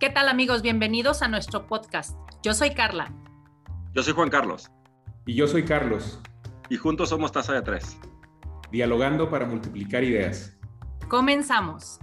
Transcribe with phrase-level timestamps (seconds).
[0.00, 0.62] ¿Qué tal amigos?
[0.62, 2.16] Bienvenidos a nuestro podcast.
[2.42, 3.12] Yo soy Carla.
[3.92, 4.70] Yo soy Juan Carlos.
[5.26, 6.18] Y yo soy Carlos.
[6.70, 7.98] Y juntos somos Taza de Tres.
[8.72, 10.58] Dialogando para multiplicar ideas.
[11.10, 11.98] Comenzamos.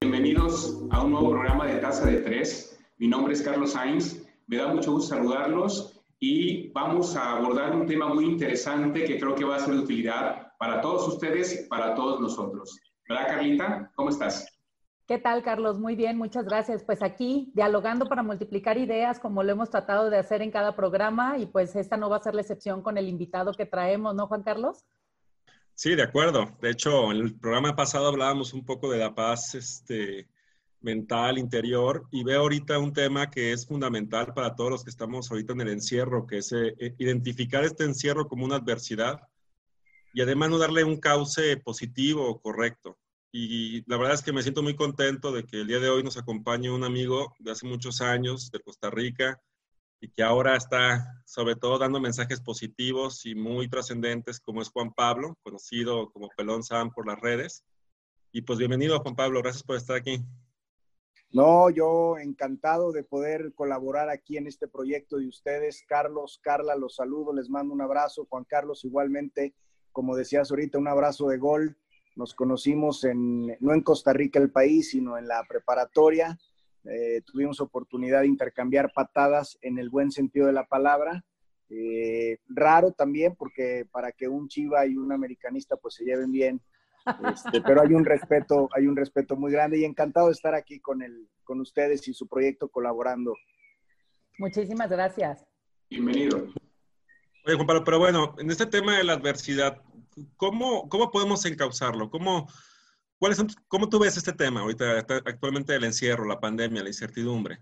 [0.00, 2.76] Bienvenidos a un nuevo programa de Taza de Tres.
[2.98, 4.20] Mi nombre es Carlos Sainz.
[4.48, 9.36] Me da mucho gusto saludarlos y vamos a abordar un tema muy interesante que creo
[9.36, 12.80] que va a ser de utilidad para todos ustedes, para todos nosotros.
[13.10, 13.90] ¿Verdad, Carlita?
[13.96, 14.56] ¿Cómo estás?
[15.08, 15.80] ¿Qué tal, Carlos?
[15.80, 16.84] Muy bien, muchas gracias.
[16.84, 21.36] Pues aquí, dialogando para multiplicar ideas, como lo hemos tratado de hacer en cada programa,
[21.36, 24.28] y pues esta no va a ser la excepción con el invitado que traemos, ¿no,
[24.28, 24.84] Juan Carlos?
[25.74, 26.56] Sí, de acuerdo.
[26.62, 30.28] De hecho, en el programa pasado hablábamos un poco de la paz este,
[30.80, 35.28] mental, interior, y veo ahorita un tema que es fundamental para todos los que estamos
[35.32, 39.26] ahorita en el encierro, que es eh, identificar este encierro como una adversidad
[40.12, 42.98] y además no darle un cauce positivo o correcto.
[43.32, 46.02] Y la verdad es que me siento muy contento de que el día de hoy
[46.02, 49.40] nos acompañe un amigo de hace muchos años de Costa Rica
[50.00, 54.92] y que ahora está sobre todo dando mensajes positivos y muy trascendentes como es Juan
[54.92, 57.64] Pablo, conocido como Pelón Sam por las redes.
[58.32, 60.24] Y pues bienvenido Juan Pablo, gracias por estar aquí.
[61.32, 65.84] No, yo encantado de poder colaborar aquí en este proyecto de ustedes.
[65.86, 68.26] Carlos, Carla, los saludo, les mando un abrazo.
[68.28, 69.54] Juan Carlos, igualmente
[69.92, 71.76] como decías ahorita, un abrazo de gol.
[72.16, 76.38] Nos conocimos en, no en Costa Rica el país, sino en la preparatoria.
[76.84, 81.24] Eh, tuvimos oportunidad de intercambiar patadas en el buen sentido de la palabra.
[81.68, 86.60] Eh, raro también, porque para que un chiva y un americanista pues se lleven bien,
[87.32, 90.80] este, pero hay un respeto, hay un respeto muy grande y encantado de estar aquí
[90.80, 93.36] con, el, con ustedes y su proyecto colaborando.
[94.38, 95.46] Muchísimas gracias.
[95.88, 96.48] Bienvenido.
[97.46, 99.80] Oye, Juan Pablo, pero bueno, en este tema de la adversidad,
[100.36, 102.10] ¿cómo, cómo podemos encauzarlo?
[102.10, 102.46] ¿Cómo,
[103.18, 107.58] cuáles ¿Cómo tú ves este tema ahorita, actualmente el encierro, la pandemia, la incertidumbre?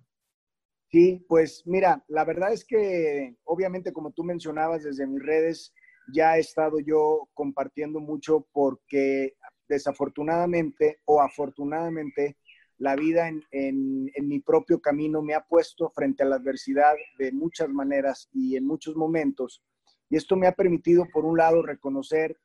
[0.91, 5.73] Sí, pues mira, la verdad es que obviamente como tú mencionabas desde mis redes,
[6.13, 9.35] ya he estado yo compartiendo mucho porque
[9.69, 12.37] desafortunadamente o afortunadamente
[12.79, 17.69] la vida en, mi propio camino me ha puesto frente a la adversidad de muchas
[17.69, 19.63] maneras y en muchos momentos.
[20.09, 22.39] Y esto me ha permitido, por un lado, reconocer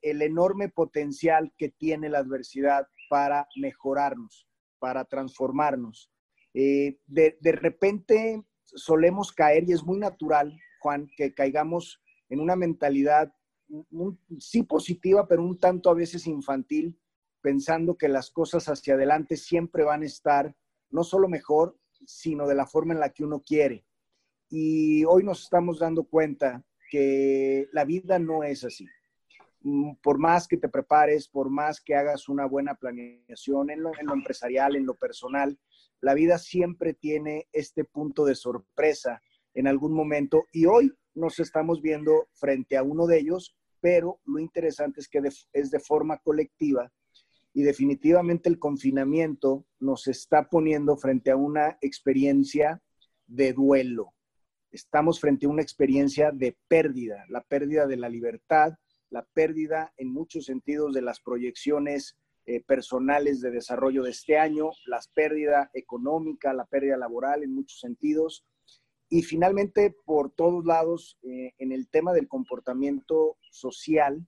[0.00, 4.48] el enorme potencial que tiene la adversidad para mejorarnos,
[4.78, 6.10] para transformarnos.
[6.54, 13.32] Eh, de, repente solemos caer, y es muy natural, Juan, que caigamos en una mentalidad
[14.38, 16.98] sí positiva, pero un tanto a veces infantil,
[17.42, 20.54] pensando que las cosas hacia adelante siempre van a estar
[20.90, 21.76] no solo mejor,
[22.06, 23.84] sino de la forma en la que uno quiere.
[24.48, 28.86] Y hoy nos estamos dando cuenta que la vida no es así.
[29.62, 33.92] Mm, por más que te prepares, por más que hagas una buena planeación en lo,
[33.98, 35.58] en lo empresarial, en lo personal,
[36.00, 39.22] la vida siempre tiene este punto de sorpresa
[39.54, 44.38] en algún momento y hoy nos estamos viendo frente a uno de ellos, pero lo
[44.38, 46.90] interesante es que de, es de forma colectiva
[47.54, 52.80] y definitivamente el confinamiento nos está poniendo frente a una experiencia
[53.26, 54.14] de duelo
[54.72, 58.72] estamos frente a una experiencia de pérdida, la pérdida de la libertad,
[59.10, 64.70] la pérdida en muchos sentidos de las proyecciones eh, personales de desarrollo de este año,
[64.86, 68.44] la pérdida económica, la pérdida laboral en muchos sentidos.
[69.10, 74.26] Y finalmente, por todos lados, eh, en el tema del comportamiento social,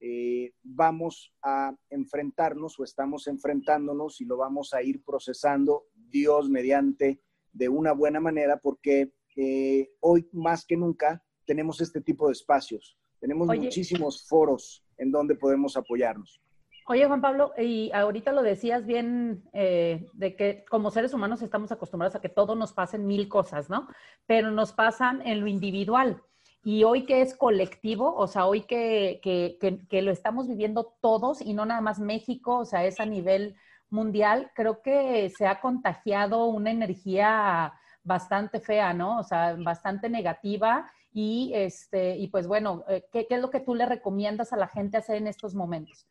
[0.00, 7.20] eh, vamos a enfrentarnos o estamos enfrentándonos y lo vamos a ir procesando Dios mediante
[7.52, 12.98] de una buena manera porque eh, hoy más que nunca tenemos este tipo de espacios.
[13.20, 16.40] Tenemos muchísimos foros en donde podemos apoyarnos.
[16.88, 21.72] Oye, Juan Pablo, y ahorita lo decías bien, eh, de que como seres humanos estamos
[21.72, 23.88] acostumbrados a que todo nos pasen mil cosas, ¿no?
[24.26, 26.22] Pero nos pasan en lo individual.
[26.68, 29.56] Y hoy que es colectivo, o sea, hoy que, que,
[29.88, 33.54] que, lo estamos viviendo todos y no nada más México, o sea, es a nivel
[33.88, 39.20] mundial, creo que se ha contagiado una energía bastante fea, ¿no?
[39.20, 40.90] O sea, bastante negativa.
[41.12, 44.56] Y, este, y pues bueno, eh, ¿qué, ¿qué, es lo que tú le recomiendas a
[44.56, 46.08] la gente hacer en estos momentos?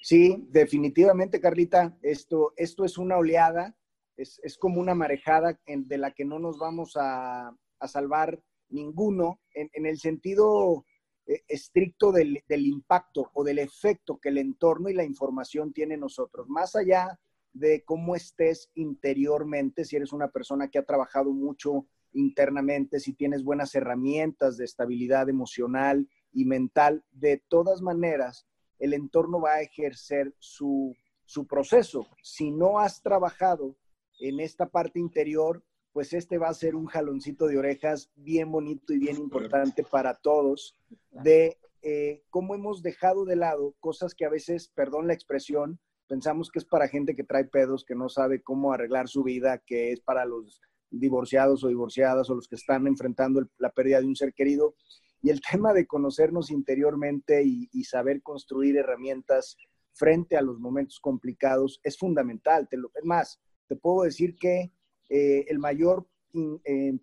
[0.00, 3.76] Sí, definitivamente, Carlita, esto, esto es una oleada,
[4.16, 8.40] es, es como una marejada de la que no nos vamos a, a salvar
[8.74, 10.84] ninguno, en, en el sentido
[11.26, 16.48] eh, estricto del, impacto o del efecto que el entorno y la información tiene nosotros.
[16.50, 17.18] Más allá
[17.54, 23.42] de cómo estés interiormente, si eres una persona que ha trabajado mucho internamente, si tienes
[23.42, 28.46] buenas herramientas de estabilidad emocional y mental, de todas maneras,
[28.78, 30.94] el entorno va a ejercer su,
[31.24, 32.06] su proceso.
[32.22, 33.76] Si no has trabajado
[34.20, 38.92] en esta parte interior, pues este va a ser un jaloncito de orejas bien bonito
[38.92, 40.76] y bien importante para todos
[41.22, 46.50] de eh, cómo hemos dejado de lado cosas que a veces, perdón la expresión, pensamos
[46.50, 49.92] que es para gente que trae pedos, que no sabe cómo arreglar su vida, que
[49.92, 50.60] es para los
[50.90, 54.74] divorciados o divorciadas o los que están enfrentando la pérdida de un ser querido.
[55.22, 59.56] Y el tema de conocernos interiormente y, saber construir herramientas
[59.92, 62.66] frente a los momentos complicados es fundamental.
[62.68, 64.72] Te lo, es más, te puedo decir que
[65.08, 66.06] eh, el mayor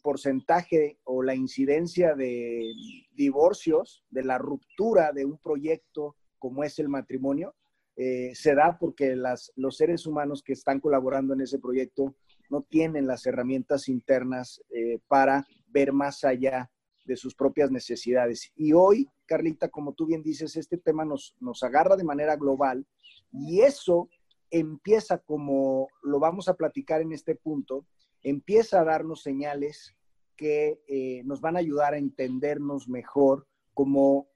[0.02, 2.74] porcentaje o la incidencia de
[3.14, 7.56] divorcios, de la ruptura de un proyecto como es el matrimonio,
[7.96, 12.16] eh, se da porque las, los seres humanos que están colaborando en ese proyecto
[12.50, 16.70] no tienen las herramientas internas eh, para ver más allá
[17.06, 18.52] de sus propias necesidades.
[18.56, 22.86] Y hoy, Carlita, como tú bien dices, este tema nos, nos agarra de manera global
[23.32, 24.10] y eso
[24.52, 27.86] empieza, como lo vamos a platicar en este punto,
[28.22, 29.96] empieza a darnos señales
[30.36, 34.28] que eh, nos van a ayudar a entendernos mejor como,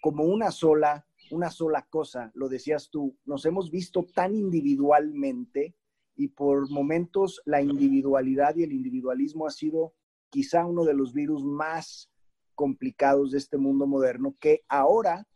[0.00, 2.30] como una sola, una sola cosa.
[2.34, 5.74] Lo decías tú, nos hemos visto tan individualmente
[6.14, 9.94] y por momentos la individualidad y el individualismo ha sido
[10.30, 12.10] quizá uno de los virus más
[12.54, 15.26] complicados de este mundo moderno que ahora,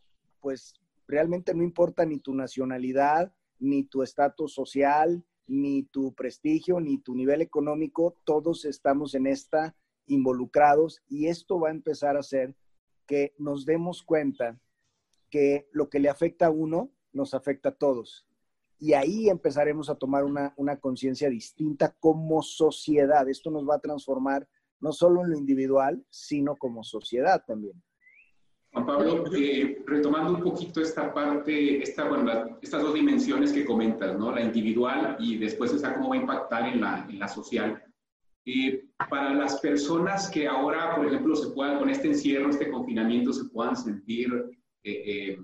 [0.40, 0.74] pues
[1.08, 7.14] realmente no importa ni tu nacionalidad, ni tu estatus social, ni tu prestigio, ni tu
[7.14, 9.76] nivel económico, todos estamos en esta
[10.06, 12.54] involucrados y esto va a empezar a hacer
[13.06, 14.60] que nos demos cuenta
[15.30, 18.26] que lo que le afecta a uno nos afecta a todos.
[18.78, 23.28] Y ahí empezaremos a tomar una, una conciencia distinta como sociedad.
[23.28, 24.48] Esto nos va a transformar
[24.80, 27.82] no solo en lo individual, sino como sociedad también.
[28.72, 34.32] Juan Pablo, eh, retomando un poquito esta parte, estas dos dimensiones que comentas, ¿no?
[34.32, 37.82] La individual y después esa cómo va a impactar en la, social.
[38.44, 43.32] Eh, para las personas que ahora, por ejemplo, se puedan, con este encierro, este confinamiento,
[43.32, 44.30] se puedan sentir
[44.84, 45.38] eh,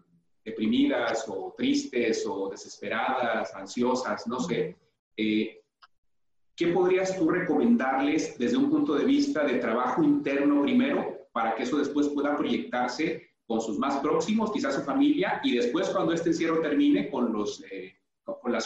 [0.44, 4.76] deprimidas o tristes o desesperadas, ansiosas, no sé,
[5.16, 11.62] ¿qué podrías tú recomendarles desde un punto de vista de trabajo interno primero para que
[11.62, 16.30] eso después pueda proyectarse con sus más próximos, quizás su familia, y después cuando este
[16.30, 17.94] encierro termine con, los, eh,
[18.24, 18.60] con la,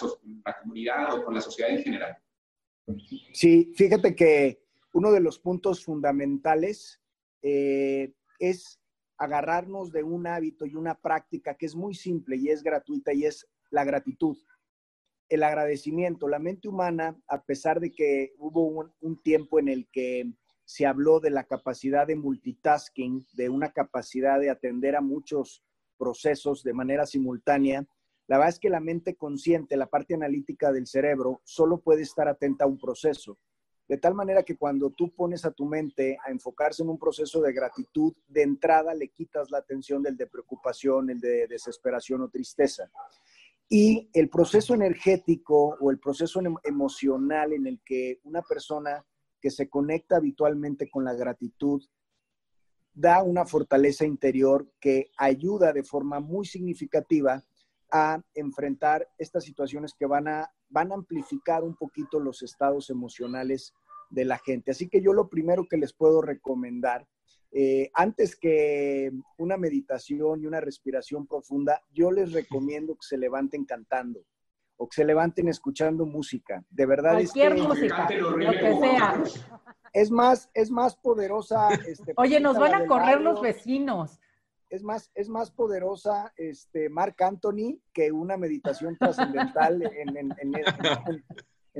[0.62, 2.16] comunidad o con la sociedad en general.
[3.32, 4.60] Sí, fíjate que
[4.92, 7.00] uno de los puntos fundamentales
[7.42, 8.80] eh, es
[9.18, 13.24] agarrarnos de un hábito y una práctica que es muy simple y es gratuita y
[13.24, 14.36] es la gratitud.
[15.28, 16.28] El agradecimiento.
[16.28, 20.30] La mente humana, a pesar de que hubo un tiempo en el que
[20.66, 25.62] se habló de la capacidad de multitasking, de una capacidad de atender a muchos
[25.96, 27.86] procesos de manera simultánea.
[28.26, 32.28] La verdad es que la mente consciente, la parte analítica del cerebro, solo puede estar
[32.28, 33.38] atenta a un proceso.
[33.86, 37.40] De tal manera que cuando tú pones a tu mente a enfocarse en un proceso
[37.40, 42.28] de gratitud, de entrada le quitas la atención del de preocupación, el de desesperación o
[42.28, 42.90] tristeza.
[43.68, 49.04] Y el proceso energético o el proceso emocional en el que una persona
[49.40, 51.82] que se conecta habitualmente con la gratitud,
[52.92, 57.44] da una fortaleza interior que ayuda de forma muy significativa
[57.92, 63.75] a enfrentar estas situaciones que van a, van a amplificar un poquito los estados emocionales
[64.11, 64.70] de la gente.
[64.70, 67.06] Así que yo lo primero que les puedo recomendar,
[67.52, 73.64] eh, antes que una meditación y una respiración profunda, yo les recomiendo que se levanten
[73.64, 74.25] cantando
[74.76, 76.64] o que se levanten escuchando música.
[76.71, 79.23] De verdad Cualquier es que, música, lo que sea.
[79.92, 81.68] Es más, es más poderosa.
[81.87, 84.21] Este, Oye, nos van a correr los vecinos.
[84.68, 90.54] Es más, es más poderosa este, Mark Anthony que una meditación trascendental en, en, en,
[90.56, 91.25] en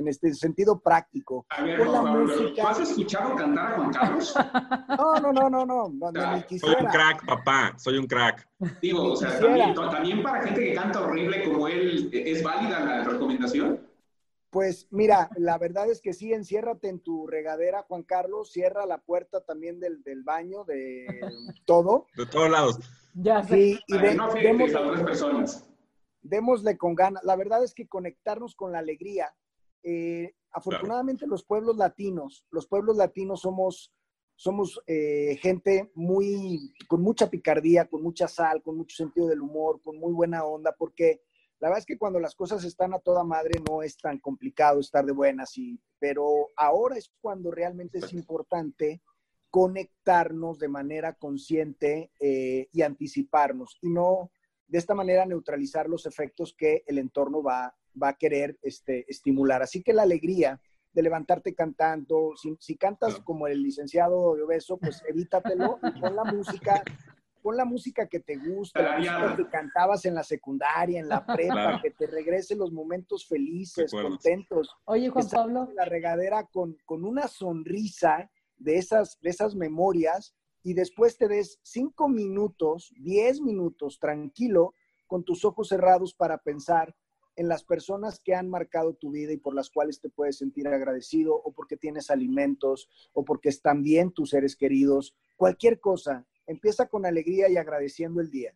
[0.07, 1.45] este sentido práctico.
[1.49, 2.69] A ver, música...
[2.69, 4.35] has escuchado cantar a Juan Carlos?
[4.97, 6.43] No, no, no, no, no.
[6.59, 8.47] soy un crack, papá, soy un crack.
[8.81, 13.03] Digo, o sea, también, también, para gente que canta horrible como él, ¿es válida la
[13.03, 13.79] recomendación?
[14.49, 18.97] Pues mira, la verdad es que sí, enciérrate en tu regadera, Juan Carlos, cierra la
[18.99, 21.05] puerta también del, del baño, de
[21.65, 22.07] todo.
[22.15, 22.79] De todos lados.
[23.13, 25.69] Ya sí, y de, no a otras personas.
[26.21, 27.23] Démosle con ganas.
[27.23, 29.33] La verdad es que conectarnos con la alegría,
[29.83, 33.93] eh, afortunadamente los pueblos latinos, los pueblos latinos somos,
[34.35, 39.81] somos eh, gente muy, con mucha picardía, con mucha sal, con mucho sentido del humor,
[39.81, 41.21] con muy buena onda, porque
[41.59, 44.79] la verdad es que cuando las cosas están a toda madre no es tan complicado
[44.79, 49.01] estar de buenas, y, pero ahora es cuando realmente es importante
[49.49, 54.31] conectarnos de manera consciente eh, y anticiparnos y no
[54.67, 59.61] de esta manera neutralizar los efectos que el entorno va, va a querer este, estimular.
[59.61, 60.59] Así que la alegría
[60.93, 66.23] de levantarte cantando, si, cantas como el licenciado de Obeso, pues evítatelo y pon la
[66.23, 66.83] música,
[67.43, 71.79] pon la música que te gusta, la que cantabas en la secundaria, en la prepa,
[71.83, 74.75] que te regrese los momentos felices, contentos.
[74.85, 75.69] Oye, Juan Pablo.
[75.75, 81.59] La regadera con, con una sonrisa de esas, de esas memorias y después te des
[81.61, 84.73] cinco minutos, diez minutos tranquilo
[85.05, 86.95] con tus ojos cerrados para pensar
[87.37, 90.67] en las personas que han marcado tu vida y por las cuales te puedes sentir
[90.67, 96.25] agradecido o porque tienes alimentos o porque están bien tus seres queridos, cualquier cosa.
[96.47, 98.53] Empieza con alegría y agradeciendo el día.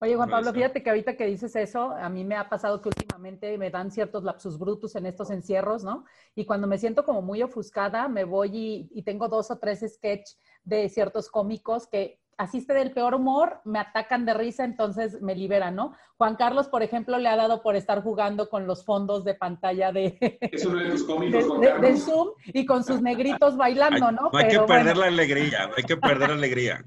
[0.00, 2.88] Oye, Juan Pablo, fíjate que ahorita que dices eso, a mí me ha pasado que
[2.88, 6.04] últimamente me dan ciertos lapsus brutos en estos encierros, ¿no?
[6.36, 9.80] Y cuando me siento como muy ofuscada, me voy y, y tengo dos o tres
[9.80, 15.34] sketch de ciertos cómicos que asiste del peor humor, me atacan de risa, entonces me
[15.34, 15.94] liberan, ¿no?
[16.16, 19.92] Juan Carlos, por ejemplo, le ha dado por estar jugando con los fondos de pantalla
[19.92, 24.30] de, es uno de tus cómicos, del Zoom y con sus negritos bailando, ¿no?
[24.32, 26.84] No hay que perder la alegría, hay que perder la alegría.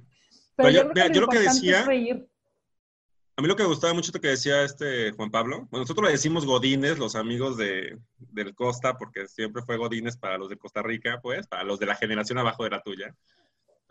[0.55, 4.27] Pero, yo, yo, lo que decía, a mí lo que me gustaba mucho lo que
[4.27, 9.27] decía este Juan Pablo, bueno, nosotros le decimos Godines, los amigos de, del Costa, porque
[9.27, 12.63] siempre fue Godines para los de Costa Rica, pues, para los de la generación abajo
[12.63, 13.15] de la tuya.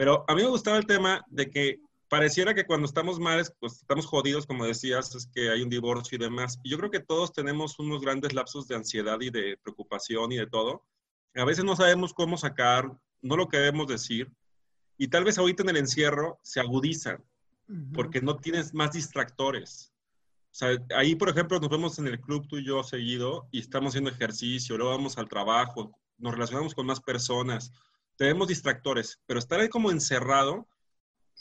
[0.01, 1.79] Pero a mí me gustaba el tema de que
[2.09, 6.17] pareciera que cuando estamos mal, pues estamos jodidos, como decías, es que hay un divorcio
[6.17, 6.59] y demás.
[6.63, 10.39] Y yo creo que todos tenemos unos grandes lapsos de ansiedad y de preocupación y
[10.39, 10.87] de todo.
[11.35, 12.91] A veces no sabemos cómo sacar,
[13.21, 14.33] no lo queremos decir.
[14.97, 17.23] Y tal vez ahorita en el encierro se agudizan,
[17.93, 19.93] porque no tienes más distractores.
[20.45, 23.61] O sea, ahí, por ejemplo, nos vemos en el club tú y yo seguido y
[23.61, 27.71] estamos haciendo ejercicio, luego vamos al trabajo, nos relacionamos con más personas
[28.21, 30.69] tenemos distractores, pero estar ahí como encerrado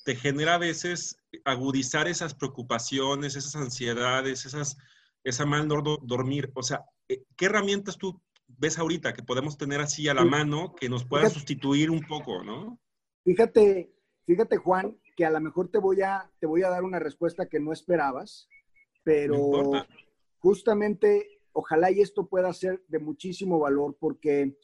[0.05, 4.77] te genera a veces agudizar esas preocupaciones, esas ansiedades, esas,
[5.25, 6.49] esa mal dormir.
[6.55, 10.73] O sea, eh, ¿qué herramientas tú ves ahorita que podemos tener así a la mano
[10.73, 12.79] que nos puedan sustituir un poco, no?
[13.25, 13.91] Fíjate,
[14.25, 17.49] fíjate Juan, que a lo mejor te voy a, te voy a dar una respuesta
[17.49, 18.47] que no esperabas,
[19.03, 19.73] pero
[20.37, 24.55] justamente ojalá y esto pueda ser de muchísimo valor porque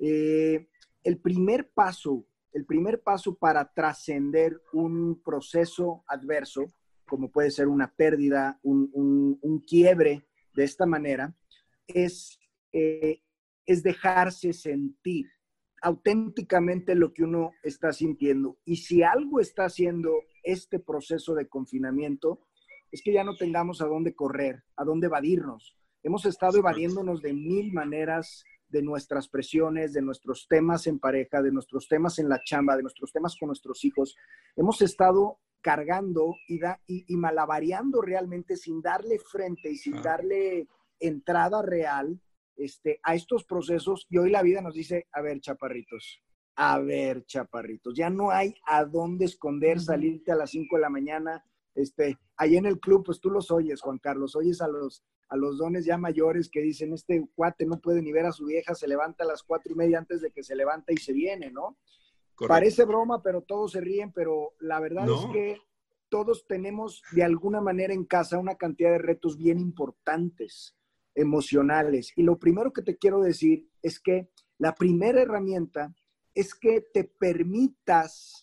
[0.00, 0.68] eh,
[1.04, 6.66] el primer paso, el primer paso para trascender un proceso adverso,
[7.06, 11.34] como puede ser una pérdida, un, quiebre de esta manera,
[11.86, 12.38] es,
[12.72, 13.22] eh,
[13.66, 15.26] es dejarse sentir
[15.82, 18.58] auténticamente lo que uno está sintiendo.
[18.64, 22.46] Y si algo está haciendo este proceso de confinamiento,
[22.90, 25.76] es que ya no tengamos a dónde correr, a dónde evadirnos.
[26.02, 31.52] Hemos estado evadiéndonos de mil maneras de nuestras presiones, de nuestros temas en pareja, de
[31.52, 34.16] nuestros temas en la chamba, de nuestros temas con nuestros hijos.
[34.56, 40.66] Hemos estado cargando y, da, y, malabareando realmente sin darle frente y sin darle
[40.98, 42.18] entrada real
[42.56, 44.06] este, a estos procesos.
[44.08, 46.22] Y hoy la vida nos dice, a ver, chaparritos,
[46.56, 50.90] a ver, chaparritos, ya no hay a dónde esconder, salirte a las 5 de la
[50.90, 51.44] mañana.
[51.74, 55.36] Este, ahí en el club, pues tú los oyes, Juan Carlos, oyes a los, a
[55.36, 58.74] los dones ya mayores que dicen, este cuate no puede ni ver a su vieja,
[58.74, 61.50] se levanta a las cuatro y media antes de que se levanta y se viene,
[61.50, 61.78] ¿no?
[62.48, 65.60] Parece broma, pero todos se ríen, pero la verdad es que
[66.08, 70.76] todos tenemos de alguna manera en casa una cantidad de retos bien importantes,
[71.14, 72.12] emocionales.
[72.16, 75.94] Y lo primero que te quiero decir es que la primera herramienta
[76.34, 78.41] es que te permitas,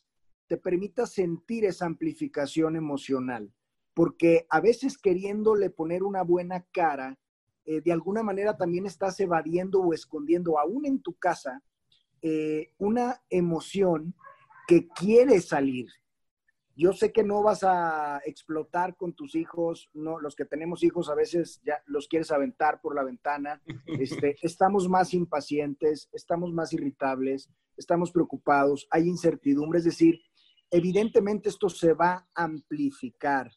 [0.49, 3.53] te permitas sentir esa amplificación emocional
[3.99, 7.19] porque a veces queriéndole poner una buena cara,
[7.65, 11.61] eh, de alguna manera también estás evadiendo o escondiendo, aún en tu casa,
[12.21, 14.15] eh, una emoción
[14.69, 15.87] que quiere salir.
[16.77, 21.09] Yo sé que no vas a explotar con tus hijos, no, los que tenemos hijos
[21.09, 23.61] a veces ya los quieres aventar por la ventana.
[23.99, 30.21] Este, estamos más impacientes, estamos más irritables, estamos preocupados, hay incertidumbre, es decir,
[30.71, 33.51] evidentemente esto se va a amplificar.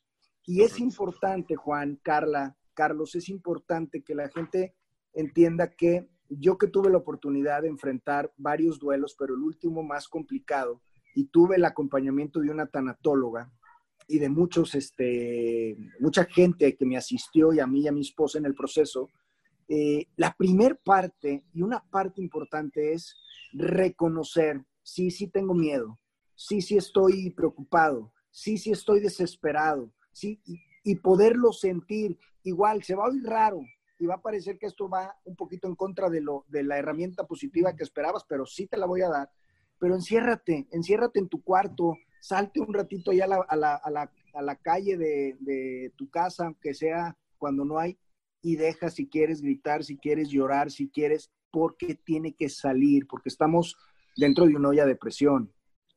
[0.45, 4.75] Y es importante, Juan, Carla, Carlos, es importante que la gente
[5.13, 10.09] entienda que yo que tuve la oportunidad de enfrentar varios duelos, pero el último más
[10.09, 10.81] complicado,
[11.15, 13.53] y tuve el acompañamiento de una tanatóloga
[14.09, 18.01] y de muchos, este, mucha gente que me asistió y a mí y a mi
[18.01, 19.11] esposa en el proceso,
[19.69, 23.17] eh, la primer parte y una parte importante es
[23.53, 25.99] reconocer, sí, sí tengo miedo,
[26.47, 30.41] sí, sí estoy preocupado, sí, sí estoy desesperado, ¿sí?
[30.85, 32.19] Y, poderlo sentir.
[32.43, 33.61] Igual, se va a oír raro
[33.99, 36.77] y va a parecer que esto va un poquito en contra de, lo, de la
[36.77, 39.31] herramienta positiva que esperabas, pero sí te la voy a dar.
[39.79, 44.43] Pero enciérrate, enciérrate en tu cuarto, salte un ratito allá a la, a la, a
[44.43, 47.97] la, calle de, de, tu casa, aunque sea cuando no hay,
[48.43, 53.29] y deja si quieres gritar, si quieres llorar, si quieres, porque tiene que salir, porque
[53.29, 53.77] estamos
[54.17, 55.53] dentro de una olla de presión.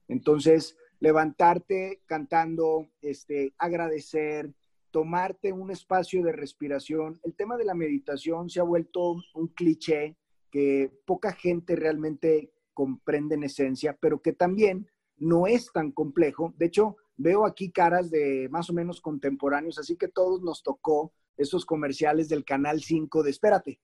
[0.08, 4.54] Entonces, levantarte cantando, este, agradecer,
[4.92, 7.20] tomarte un espacio de respiración.
[7.24, 10.18] El tema de la meditación se ha vuelto un cliché
[10.50, 16.54] que poca gente realmente comprende en esencia, pero que también no es tan complejo.
[16.58, 21.14] De hecho, veo aquí caras de más o menos contemporáneos, así que todos nos tocó
[21.38, 23.80] esos comerciales del Canal 5 de espérate,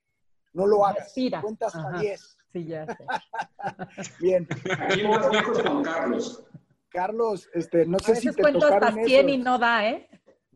[0.54, 2.38] no lo hagas, cuenta hasta 10.
[2.54, 2.98] Sí, ya sé.
[4.20, 4.48] Bien.
[4.80, 5.28] Aquí más
[5.64, 6.44] con Carlos.
[6.90, 9.46] Carlos, este, no sé a si veces te cuento tocaron hasta 100 y esos.
[9.46, 10.10] no da, ¿eh?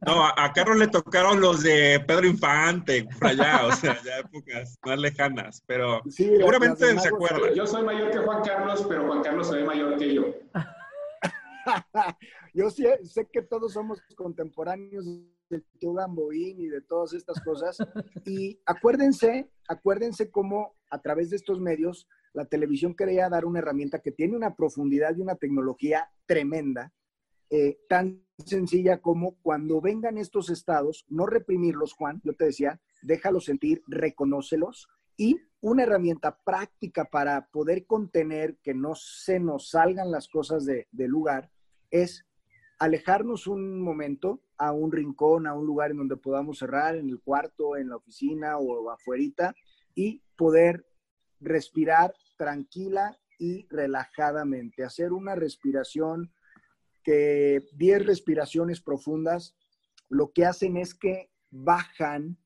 [0.06, 4.20] No, a, a Carlos le tocaron los de Pedro Infante, por allá, o sea, ya
[4.20, 7.32] épocas más lejanas, pero Sí, seguramente de se Magos.
[7.32, 7.56] acuerdan.
[7.56, 10.26] Yo soy mayor que Juan Carlos, pero Juan Carlos se ve mayor que yo.
[12.54, 15.06] Yo sé, sé que todos somos contemporáneos
[15.50, 17.78] del tío Gamboín y de todas estas cosas.
[18.26, 24.00] Y acuérdense, acuérdense cómo a través de estos medios la televisión quería dar una herramienta
[24.00, 26.94] que tiene una profundidad y una tecnología tremenda,
[27.50, 33.46] eh, tan sencilla como cuando vengan estos estados, no reprimirlos, Juan, yo te decía, déjalos
[33.46, 40.28] sentir, reconócelos y una herramienta práctica para poder contener que no se nos salgan las
[40.28, 41.52] cosas de, de lugar
[41.92, 42.26] es
[42.80, 47.22] alejarnos un momento a un rincón, a un lugar en donde podamos cerrar, en el
[47.22, 49.56] cuarto, en la oficina o afuerita,
[49.96, 50.86] y poder
[51.40, 56.34] respirar tranquila y relajadamente, hacer una respiración
[57.04, 59.56] que 10 respiraciones profundas
[60.10, 62.38] lo que hacen es que bajan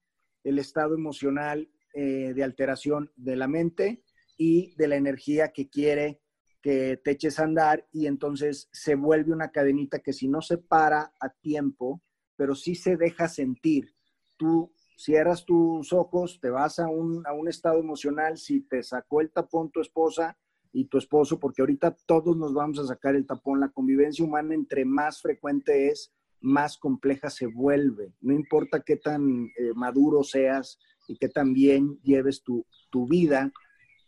[0.44, 4.04] el estado emocional eh, de alteración de la mente
[4.38, 6.22] y de la energía que quiere
[6.62, 10.58] que te eches a andar y entonces se vuelve una cadenita que si no se
[10.58, 12.02] para a tiempo,
[12.36, 13.96] pero sí se deja sentir.
[14.36, 19.22] Tú cierras tus ojos, te vas a un, a un estado emocional, si te sacó
[19.22, 20.38] el tapón tu esposa
[20.74, 24.54] y tu esposo, porque ahorita todos nos vamos a sacar el tapón, la convivencia humana
[24.54, 28.14] entre más frecuente es, más compleja se vuelve.
[28.20, 33.52] No importa qué tan eh, maduro seas y qué tan bien lleves tu, tu vida,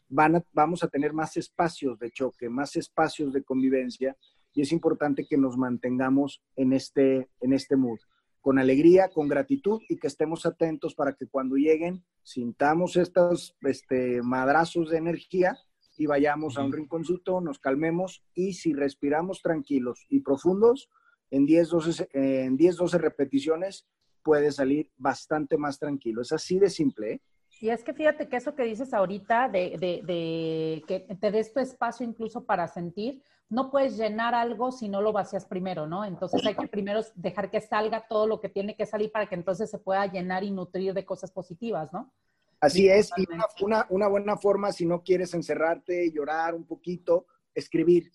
[0.09, 4.17] van vamos a tener más espacios de choque, más espacios de convivencia
[4.53, 7.99] y es importante que nos mantengamos en este, en este mood,
[8.41, 14.21] con alegría, con gratitud y que estemos atentos para que cuando lleguen sintamos estos este,
[14.21, 15.57] madrazos de energía
[15.97, 20.89] y vayamos a un rinconcito, nos calmemos y si respiramos tranquilos y profundos,
[21.29, 23.87] en 10, 12, en 10, 12 repeticiones
[24.23, 26.21] puede salir bastante más tranquilo.
[26.21, 27.21] Es así de simple, ¿eh?
[27.61, 31.53] Y es que fíjate que eso que dices ahorita, de, de, de, que te des
[31.53, 36.03] tu espacio incluso para sentir, no puedes llenar algo si no lo vacías primero, ¿no?
[36.03, 39.35] Entonces hay que primero dejar que salga todo lo que tiene que salir para que
[39.35, 42.11] entonces se pueda llenar y nutrir de cosas positivas, ¿no?
[42.59, 47.27] Así es, y una, una, una buena forma, si no quieres encerrarte, llorar un poquito,
[47.53, 48.11] escribir.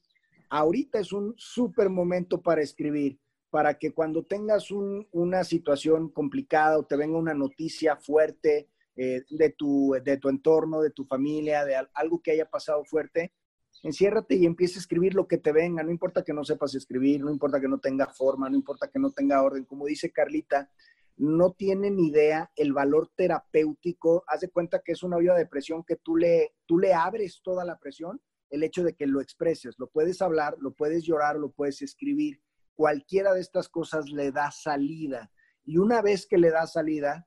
[0.50, 6.78] Ahorita es un súper momento para escribir, para que cuando tengas un, una situación complicada
[6.78, 11.64] o te venga una noticia fuerte, eh, de, tu, de tu entorno, de tu familia,
[11.64, 13.34] de algo que haya pasado fuerte,
[13.82, 15.82] enciérrate y empieza a escribir lo que te venga.
[15.82, 18.98] No importa que no sepas escribir, no importa que no tenga forma, no importa que
[18.98, 19.64] no tenga orden.
[19.64, 20.70] Como dice Carlita,
[21.16, 24.24] no tienen idea el valor terapéutico.
[24.26, 27.40] Haz de cuenta que es una olla de presión que tú le, tú le abres
[27.42, 29.74] toda la presión, el hecho de que lo expreses.
[29.78, 32.40] Lo puedes hablar, lo puedes llorar, lo puedes escribir.
[32.74, 35.30] Cualquiera de estas cosas le da salida.
[35.64, 37.26] Y una vez que le da salida,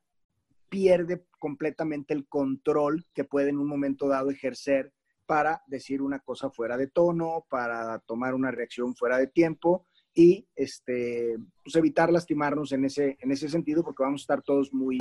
[0.69, 4.93] pierde completamente el control que puede en un momento dado ejercer
[5.25, 10.47] para decir una cosa fuera de tono, para tomar una reacción fuera de tiempo y
[10.55, 14.97] este, pues evitar lastimarnos en ese, en ese sentido porque vamos a estar todos muy,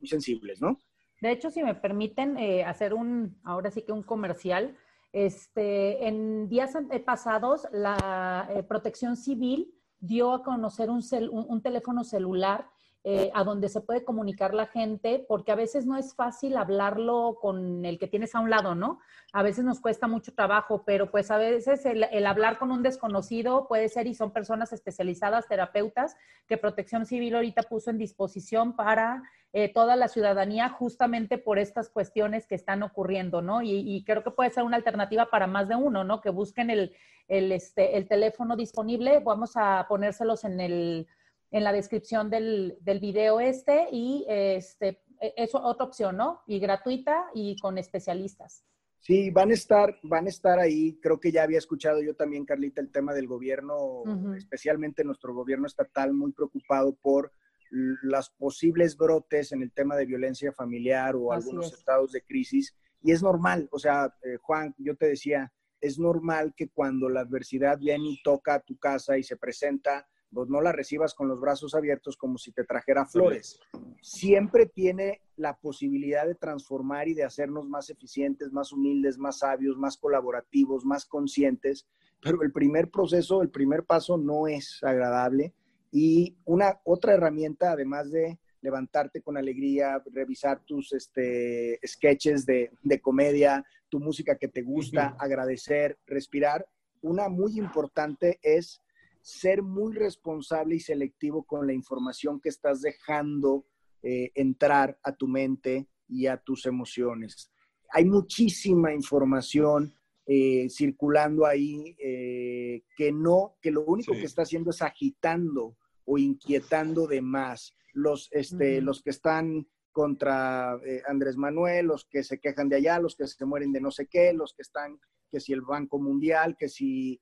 [0.00, 0.78] muy sensibles, ¿no?
[1.20, 4.76] De hecho, si me permiten eh, hacer un, ahora sí que un comercial,
[5.12, 11.60] este, en días pasados la eh, Protección Civil dio a conocer un, cel, un, un
[11.60, 12.70] teléfono celular
[13.04, 17.38] eh, a donde se puede comunicar la gente, porque a veces no es fácil hablarlo
[17.40, 18.98] con el que tienes a un lado, ¿no?
[19.32, 23.68] A veces nos cuesta mucho trabajo, pero pues a veces el, hablar con un desconocido
[23.68, 26.16] puede ser y son personas especializadas, terapeutas,
[26.48, 31.88] que Protección Civil ahorita puso en disposición para eh, toda la ciudadanía justamente por estas
[31.88, 33.62] cuestiones que están ocurriendo, ¿no?
[33.62, 36.20] Y, y, creo que puede ser una alternativa para más de uno, ¿no?
[36.20, 36.92] Que busquen el,
[37.28, 41.06] el, este, el teléfono disponible, vamos a ponérselos en el
[41.50, 46.42] en la descripción del, del video este y este, es otra opción, ¿no?
[46.46, 48.64] Y gratuita y con especialistas.
[49.00, 50.98] Sí, van a estar, van a estar ahí.
[51.00, 54.36] Creo que ya había escuchado yo también, Carlita, el tema del gobierno, uh -huh.
[54.36, 57.32] especialmente nuestro gobierno estatal, muy preocupado por
[57.70, 62.74] los posibles brotes en el tema de violencia familiar o algunos estados de crisis.
[63.02, 67.20] Y es normal, o sea, eh, Juan, yo te decía, es normal que cuando la
[67.20, 71.28] adversidad viene y toca a tu casa y se presenta, pues no la recibas con
[71.28, 73.60] los brazos abiertos como si te trajera flores.
[74.02, 79.76] Siempre tiene la posibilidad de transformar y de hacernos más eficientes, más humildes, más sabios,
[79.76, 81.86] más colaborativos, más conscientes,
[82.20, 85.54] pero el primer proceso, el primer paso no es agradable.
[85.90, 93.00] Y una otra herramienta, además de levantarte con alegría, revisar tus este, sketches de, de
[93.00, 96.66] comedia, tu música que te gusta, agradecer, respirar,
[97.00, 98.82] una muy importante es
[99.28, 103.66] ser muy responsable y selectivo con la información que estás dejando
[104.02, 107.52] eh, entrar a tu mente y a tus emociones.
[107.90, 114.70] Hay muchísima información eh, circulando ahí eh, que no, que lo único que está haciendo
[114.70, 117.76] es agitando o inquietando de más.
[117.92, 120.72] Los, este, los que están contra
[121.06, 124.06] Andrés Manuel, los que se quejan de allá, los que se mueren de no sé
[124.06, 124.98] qué, los que están,
[125.30, 127.20] que si el Banco Mundial, que si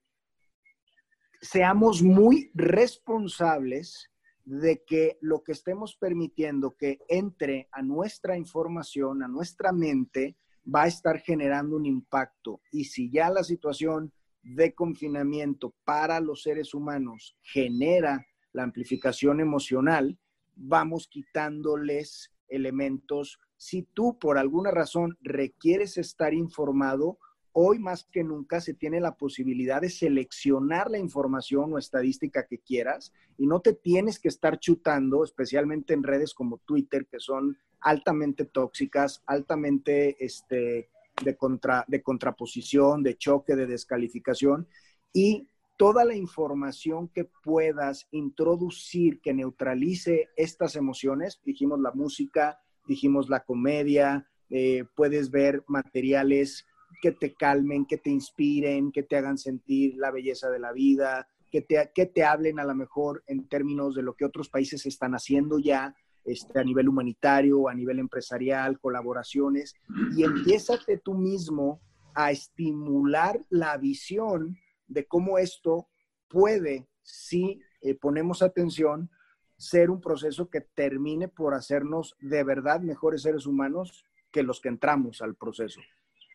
[1.40, 4.10] seamos muy responsables
[4.44, 10.36] de que lo que estemos permitiendo que entre a nuestra información, a nuestra mente,
[10.72, 12.60] va a estar generando un impacto.
[12.70, 20.18] Y si ya la situación de confinamiento para los seres humanos genera la amplificación emocional,
[20.54, 23.40] vamos quitándoles elementos.
[23.56, 27.18] Si tú por alguna razón requieres estar informado,
[27.58, 32.58] hoy más que nunca se tiene la posibilidad de seleccionar la información o estadística que
[32.58, 37.56] quieras y no te tienes que estar chutando, especialmente en redes como Twitter, que son
[37.80, 40.90] altamente tóxicas, altamente este,
[41.24, 44.68] de, contra, de contraposición, de choque, de descalificación
[45.14, 53.30] y toda la información que puedas introducir que neutralice estas emociones, dijimos la música, dijimos
[53.30, 56.66] la comedia, eh, puedes ver materiales
[57.00, 61.28] que te calmen, que te inspiren, que te hagan sentir la belleza de la vida,
[61.50, 64.86] que te, que te hablen a lo mejor en términos de lo que otros países
[64.86, 69.74] están haciendo ya este, a nivel humanitario, a nivel empresarial, colaboraciones,
[70.16, 71.80] y empiézate tú mismo
[72.14, 74.56] a estimular la visión
[74.88, 75.88] de cómo esto
[76.28, 79.10] puede, si eh, ponemos atención,
[79.56, 84.68] ser un proceso que termine por hacernos de verdad mejores seres humanos que los que
[84.68, 85.80] entramos al proceso.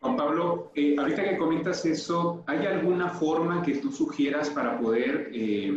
[0.02, 5.30] Juan Pablo, eh, ahorita que comentas eso, ¿hay alguna forma que tú sugieras para poder
[5.32, 5.72] eh,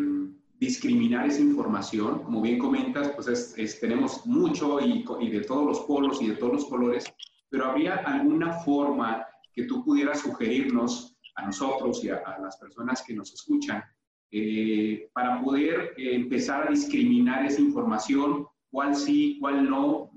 [0.60, 2.24] discriminar esa información?
[2.24, 6.66] Como bien comentas, pues tenemos mucho y, de todos los polos y de todos los
[6.66, 7.06] colores,
[7.50, 13.14] pero ¿habría alguna forma que tú pudieras sugerirnos a nosotros y a, las personas que
[13.14, 13.84] nos escuchan
[14.32, 18.48] eh, para poder empezar a discriminar esa información?
[18.72, 20.10] ¿Cuál sí, cuál no?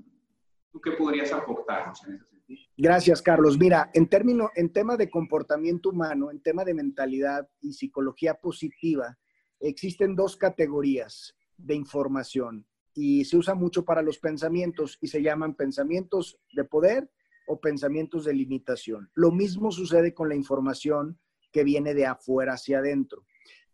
[0.71, 2.28] ¿Tú qué podrías aportarnos en ese?
[2.77, 3.57] Gracias, Carlos.
[3.57, 9.17] Mira, en término, en tema de comportamiento humano, en tema de mentalidad y psicología positiva,
[9.59, 15.55] existen dos categorías de información y se usa mucho para los pensamientos y se llaman
[15.55, 17.11] pensamientos de poder
[17.47, 19.11] o pensamientos de limitación.
[19.13, 21.19] Lo mismo sucede con la información
[21.51, 23.25] que viene de afuera hacia adentro.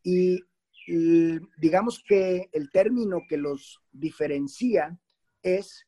[0.03, 0.41] Y,
[0.87, 4.99] y digamos que el término que los diferencia
[5.41, 5.87] es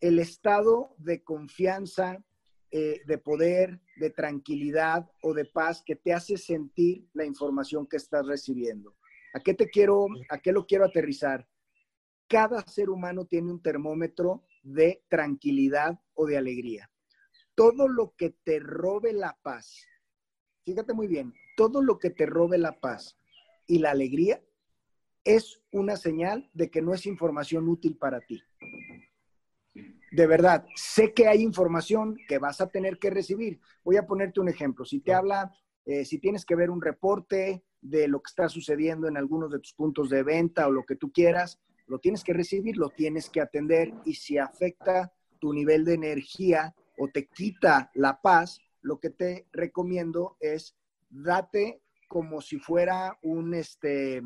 [0.00, 2.24] el estado de confianza
[2.70, 7.96] eh, de poder, de tranquilidad o de paz que te hace sentir la información que
[7.96, 8.94] estás recibiendo.
[9.32, 11.48] ¿A qué te quiero, a qué lo quiero aterrizar?
[12.26, 16.90] Cada ser humano tiene un termómetro de tranquilidad o de alegría.
[17.54, 19.86] Todo lo que te robe la paz,
[20.64, 23.18] fíjate muy bien, todo lo que te robe la paz
[23.66, 24.42] y la alegría
[25.24, 28.42] es una señal de que no es información útil para ti
[30.10, 33.60] de verdad, sé que hay información que vas a tener que recibir.
[33.84, 34.84] Voy a ponerte un ejemplo.
[34.84, 35.52] Si te habla,
[35.84, 39.58] eh, si tienes que ver un reporte de lo que está sucediendo en algunos de
[39.58, 43.30] tus puntos de venta o lo que tú quieras, lo tienes que recibir, lo tienes
[43.30, 48.98] que atender y si afecta tu nivel de energía o te quita la paz, lo
[48.98, 50.76] que te recomiendo es
[51.08, 54.22] date como si fuera un, este,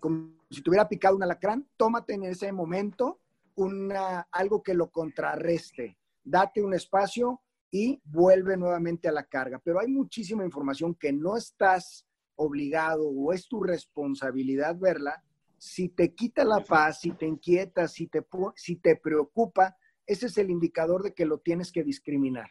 [0.00, 3.20] como si te hubiera picado un alacrán, tómate en ese momento
[3.56, 5.98] una, algo que lo contrarreste.
[6.22, 9.60] Date un espacio y vuelve nuevamente a la carga.
[9.62, 15.22] Pero hay muchísima información que no estás obligado o es tu responsabilidad verla.
[15.58, 18.24] Si te quita la paz, si te inquieta, si te,
[18.56, 22.48] si te preocupa, ese es el indicador de que lo tienes que discriminar.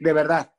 [0.00, 0.52] De verdad.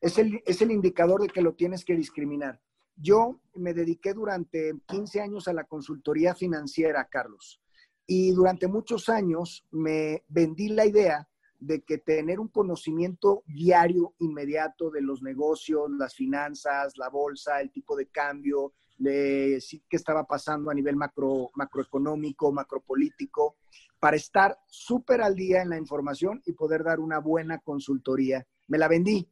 [0.00, 2.60] Es el, es el indicador de que lo tienes que discriminar.
[2.96, 7.61] Yo me dediqué durante 15 años a la consultoría financiera, Carlos
[8.14, 11.26] Y durante muchos años me vendí la idea
[11.58, 17.72] de que tener un conocimiento diario, inmediato de los negocios, las finanzas, la bolsa, el
[17.72, 23.56] tipo de cambio, de qué estaba pasando a nivel macro, macroeconómico, macropolítico,
[23.98, 28.46] para estar súper al día en la información y poder dar una buena consultoría.
[28.68, 29.26] Me la vendí,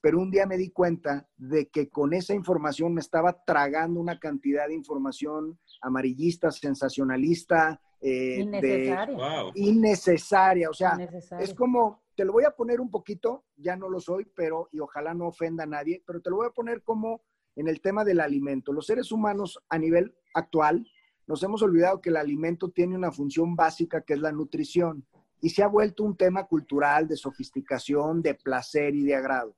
[0.00, 4.18] pero un día me di cuenta de que con esa información me estaba tragando una
[4.18, 9.52] cantidad de información amarillista, sensacionalista, eh, innecesaria.
[9.54, 10.70] innecesaria.
[10.70, 10.96] O sea,
[11.40, 14.78] es como, te lo voy a poner un poquito, ya no lo soy, pero, y
[14.78, 17.22] ojalá no ofenda a nadie, pero te lo voy a poner como
[17.56, 18.72] en el tema del alimento.
[18.72, 20.86] Los seres humanos a nivel actual
[21.26, 25.04] nos hemos olvidado que el alimento tiene una función básica que es la nutrición
[25.40, 29.56] y se ha vuelto un tema cultural de sofisticación, de placer y de agrado.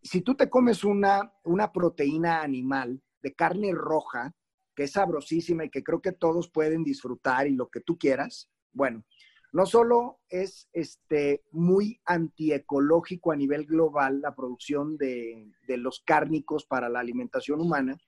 [0.00, 4.34] Si tú te comes una, una proteína animal de carne roja,
[4.74, 8.50] que es sabrosísima y que creo que todos pueden disfrutar y lo que tú quieras,
[8.72, 9.04] bueno,
[9.52, 16.64] no solo es este, muy antiecológico a nivel global la producción de, de los cárnicos
[16.64, 17.98] para la alimentación humana,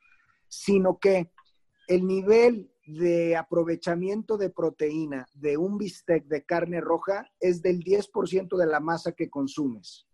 [0.48, 1.30] sino que
[1.86, 8.56] el nivel de aprovechamiento de proteína de un bistec de carne roja es del 10%
[8.56, 10.06] de la masa que consumes.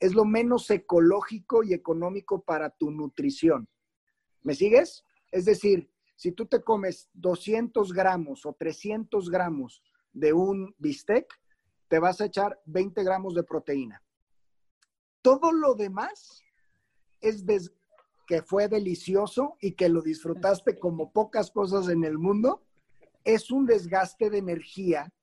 [0.00, 3.68] Es lo menos ecológico y económico para tu nutrición.
[4.42, 5.04] ¿Me sigues?
[5.32, 11.32] Es decir, si tú te comes 200 gramos o 300 gramos de un bistec,
[11.86, 14.02] te vas a echar 20 gramos de proteína.
[15.22, 16.42] Todo lo demás
[17.20, 17.44] es
[18.26, 22.64] que fue delicioso y que lo disfrutaste como pocas cosas en el mundo,
[23.22, 25.14] es un desgaste de energía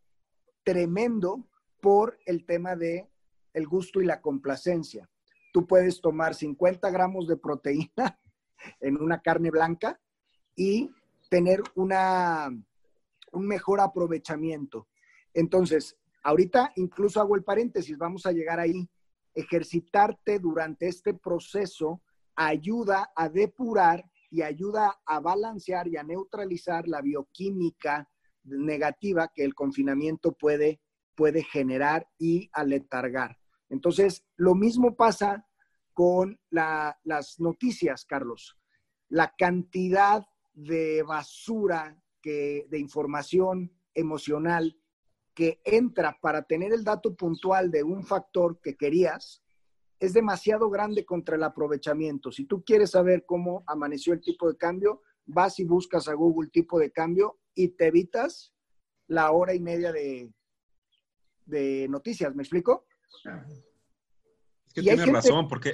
[0.63, 1.45] tremendo
[1.81, 3.09] por el tema de
[3.51, 5.09] el gusto y la complacencia.
[5.51, 8.17] Tú puedes tomar 50 gramos de proteína
[8.79, 9.99] en una carne blanca
[10.55, 10.91] y
[11.29, 12.49] tener una,
[13.31, 14.87] un mejor aprovechamiento.
[15.33, 18.89] Entonces, ahorita incluso hago el paréntesis, vamos a llegar ahí.
[19.33, 22.01] Ejercitarte durante este proceso
[22.35, 28.09] ayuda a depurar y ayuda a balancear y a neutralizar la bioquímica
[28.43, 30.81] negativa que el confinamiento puede,
[31.15, 33.37] puede generar y aletargar.
[33.69, 35.45] Entonces, lo mismo pasa
[35.93, 38.57] con las noticias, Carlos.
[39.09, 44.75] La cantidad de basura, que, de información emocional
[45.33, 49.43] que entra para tener el dato puntual de un factor que querías,
[49.99, 52.31] es demasiado grande contra el aprovechamiento.
[52.31, 56.49] Si tú quieres saber cómo amaneció el tipo de cambio, vas y buscas a Google
[56.49, 58.53] tipo de cambio y te evitas
[59.07, 60.31] la hora y media de,
[61.45, 62.33] de noticias.
[62.35, 62.85] ¿Me explico?
[64.67, 65.73] Es que tienes razón, porque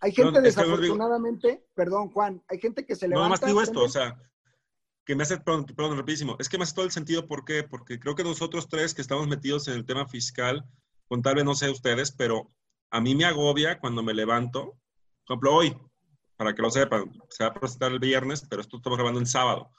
[0.00, 3.24] hay gente desafortunadamente, perdón Juan, hay gente que se levanta.
[3.24, 4.16] No, más digo esto, o sea,
[5.04, 7.64] que me hace, perdón, perdón, rapidísimo, es que me hace todo el sentido, ¿por qué?
[7.64, 10.64] Porque creo que nosotros tres que estamos metidos en el tema fiscal,
[11.08, 12.48] contable no sé ustedes, pero
[12.90, 14.78] a mí me agobia cuando me levanto,
[15.26, 15.76] por ejemplo, hoy,
[16.36, 19.26] para que lo sepan, se va a presentar el viernes, pero esto estamos grabando el
[19.26, 19.70] sábado.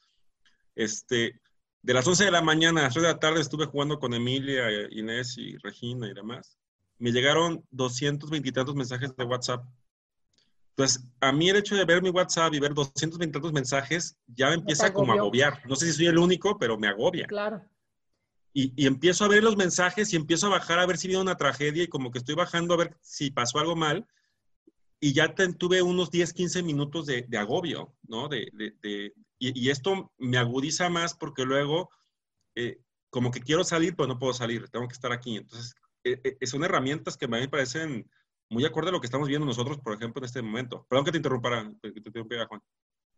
[0.75, 1.39] Este,
[1.81, 4.13] de las 11 de la mañana a las 3 de la tarde estuve jugando con
[4.13, 6.57] Emilia, Inés y Regina y demás.
[6.97, 9.65] Me llegaron 220 y tantos mensajes de WhatsApp
[10.79, 14.47] entonces, a mí el hecho de ver mi WhatsApp y ver 220 tantos mensajes ya
[14.47, 15.61] me empieza como a agobiar.
[15.67, 17.27] No sé si soy el único, pero me agobia.
[17.27, 17.61] Claro.
[18.53, 21.21] Y, y, empiezo a ver los mensajes y empiezo a bajar a ver si viene
[21.21, 24.07] una tragedia y como que estoy bajando a ver si pasó algo mal.
[25.01, 28.29] Y ya tuve unos 10, 15 minutos de, de agobio, ¿no?
[28.29, 31.89] De, de, y, y, esto me agudiza más porque luego,
[32.55, 35.35] eh, como que quiero salir, pero no puedo salir, tengo que estar aquí.
[35.35, 38.09] Entonces, eh, eh, son herramientas que a mí me parecen
[38.49, 40.85] muy acorde a lo que estamos viendo nosotros, por ejemplo, en este momento.
[40.89, 42.61] Perdón que te interrumpa, que te interrumpiera, Juan.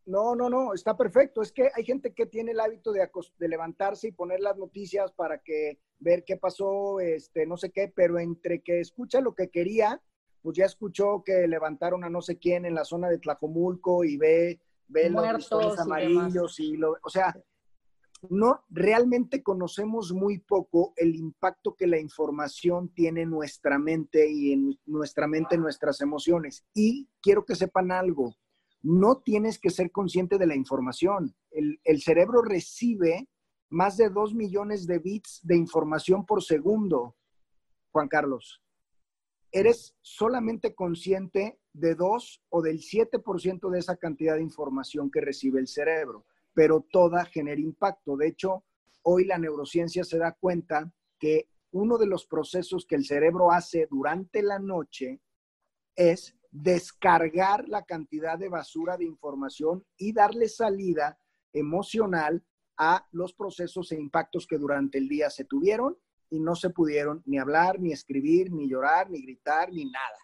[0.06, 1.42] No, no, no, está perfecto.
[1.42, 5.12] Es que hay gente que tiene el hábito de, de, levantarse y poner las noticias
[5.12, 9.50] para que ver qué pasó, este, no sé qué, pero entre que escucha lo que
[9.50, 10.02] quería,
[10.42, 14.18] pues ya escuchó que levantaron a no sé quién en la zona de Tlajomulco y
[14.18, 17.36] ve, ve los amarillos y, y lo, o sea,
[18.30, 24.54] no realmente conocemos muy poco el impacto que la información tiene en nuestra mente y
[24.54, 26.66] en nuestra mente nuestras emociones.
[26.74, 28.36] Y quiero que sepan algo,
[28.84, 31.36] no tienes que ser consciente de la información.
[31.52, 33.28] El, cerebro recibe
[33.70, 37.16] más de dos millones de bits de información por segundo,
[37.92, 38.62] Juan Carlos.
[39.52, 45.60] Eres solamente consciente de dos o del 7% de esa cantidad de información que recibe
[45.60, 48.18] el cerebro pero toda genera impacto.
[48.18, 48.66] De hecho,
[49.04, 53.88] hoy la neurociencia se da cuenta que uno de los procesos que el cerebro hace
[53.90, 55.22] durante la noche
[55.96, 61.18] es descargar la cantidad de basura de información y darle salida
[61.54, 62.44] emocional
[62.78, 65.98] a los procesos e impactos que durante el día se tuvieron
[66.30, 70.18] y no se pudieron ni hablar, ni escribir, ni llorar, ni gritar, ni nada.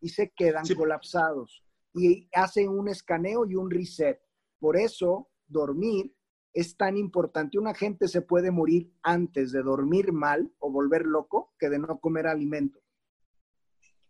[0.00, 4.20] Y se quedan colapsados y hacen un escaneo y un reset.
[4.58, 6.14] Por eso, dormir
[6.52, 7.58] es tan importante.
[7.58, 11.98] Una gente se puede morir antes de dormir mal o volver loco que de no
[11.98, 12.80] comer alimento.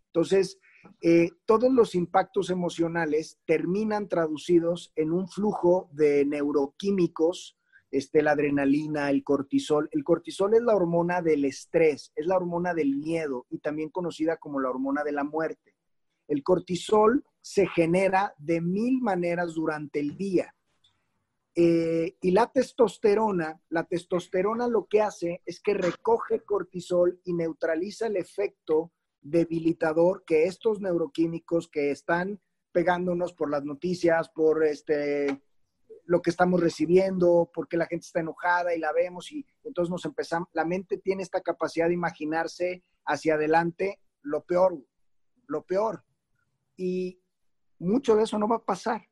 [0.09, 0.61] Entonces,
[1.01, 7.59] eh, todos los impactos emocionales terminan traducidos en un flujo de neuroquímicos,
[7.91, 9.89] este, la adrenalina, el cortisol.
[9.93, 14.37] El cortisol es la hormona del estrés, es la hormona del miedo y también conocida
[14.37, 15.75] como la hormona de la muerte.
[16.29, 20.55] El cortisol se genera de mil maneras durante el día.
[21.57, 28.09] Eh, y la testosterona, la testosterona lo que hace es que recoge cortisol y neutraliza
[28.09, 32.41] el efecto debilitador que estos neuroquímicos que están
[32.73, 35.43] pegándonos por las noticias, por este
[36.07, 40.05] lo que estamos recibiendo, porque la gente está enojada y la vemos y entonces nos
[40.05, 44.79] empezamos, la mente tiene esta capacidad de imaginarse hacia adelante lo peor,
[45.47, 46.05] lo peor.
[46.77, 47.23] Y
[47.79, 49.09] mucho de eso no va a pasar.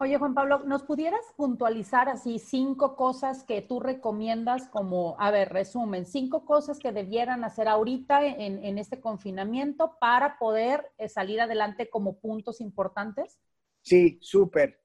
[0.00, 5.52] Oye, Juan Pablo, ¿nos pudieras puntualizar así cinco cosas que tú recomiendas como, a ver,
[5.52, 11.90] resumen, cinco cosas que debieran hacer ahorita en, este confinamiento para poder eh, salir adelante
[11.90, 13.38] como puntos importantes?
[13.82, 14.80] Sí, súper.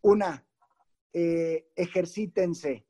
[0.00, 0.46] Una,
[1.12, 2.86] eh, ejercítense.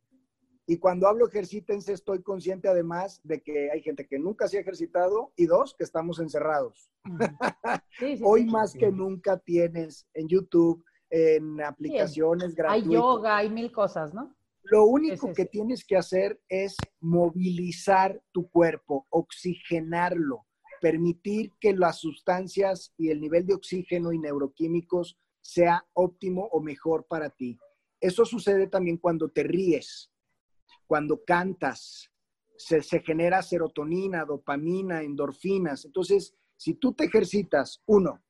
[0.65, 4.61] Y cuando hablo ejercítense, estoy consciente además de que hay gente que nunca se ha
[4.61, 6.91] ejercitado y dos, que estamos encerrados.
[8.23, 12.89] Hoy más que nunca tienes en YouTube, en aplicaciones gratuitas.
[12.89, 14.35] Hay yoga, hay mil cosas, ¿no?
[14.71, 20.47] Lo único que tienes que hacer es movilizar tu cuerpo, oxigenarlo,
[20.81, 27.07] permitir que las sustancias y el nivel de oxígeno y neuroquímicos sea óptimo o mejor
[27.07, 27.59] para ti.
[28.01, 30.13] Eso sucede también cuando te ríes,
[30.87, 32.11] cuando cantas,
[32.57, 35.85] se, se genera serotonina, dopamina, endorfinas.
[35.85, 38.23] Entonces, si tú te ejercitas, uno,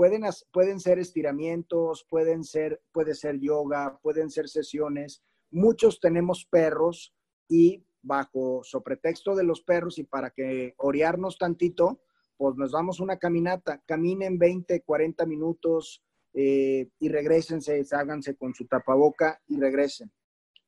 [0.00, 5.22] Pueden, pueden ser estiramientos, pueden ser, puede ser yoga, pueden ser sesiones.
[5.50, 7.14] Muchos tenemos perros
[7.50, 12.00] y bajo pretexto de los perros y para que orearnos tantito,
[12.38, 13.82] pues nos damos una caminata.
[13.84, 20.10] Caminen 20, 40 minutos eh, y regresense, háganse con su tapaboca y regresen.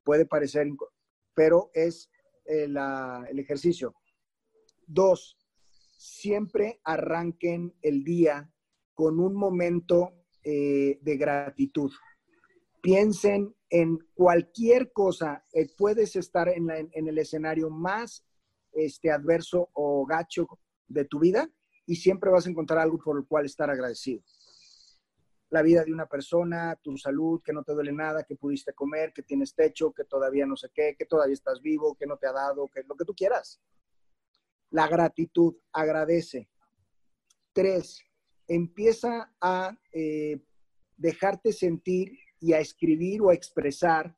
[0.04, 0.66] Puede parecer,
[1.32, 2.10] pero es
[2.44, 3.94] eh, el ejercicio.
[4.86, 5.38] Dos,
[5.96, 8.51] siempre arranquen el día
[9.02, 10.12] con un momento
[10.44, 11.90] eh, de gratitud.
[12.80, 15.44] Piensen en cualquier cosa.
[15.52, 18.24] Eh, puedes estar en, el escenario más
[18.70, 20.46] este, adverso o gacho
[20.86, 21.50] de tu vida
[21.84, 24.22] y siempre vas a encontrar algo por el cual estar agradecido.
[25.50, 29.12] La vida de una persona, tu salud, que no te duele nada, que pudiste comer,
[29.12, 32.28] que tienes techo, que todavía no sé qué, que todavía estás vivo, que no te
[32.28, 33.60] ha dado, que lo que tú quieras.
[34.70, 36.48] La gratitud, agradece.
[37.52, 38.00] Tres,
[38.54, 40.42] empieza a eh,
[40.98, 44.14] dejarte sentir y a escribir o a expresar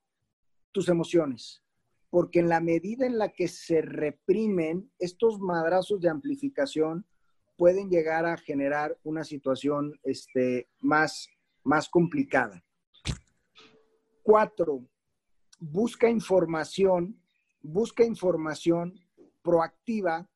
[0.73, 1.62] tus emociones.
[2.11, 7.07] Porque en la medida en la que se reprimen, estos madrazos de amplificación
[7.57, 11.29] pueden llegar a generar una situación este, más,
[11.62, 12.64] más complicada.
[14.23, 14.85] Cuatro,
[15.61, 17.23] busca información,
[17.62, 19.01] busca información
[19.42, 20.29] proactiva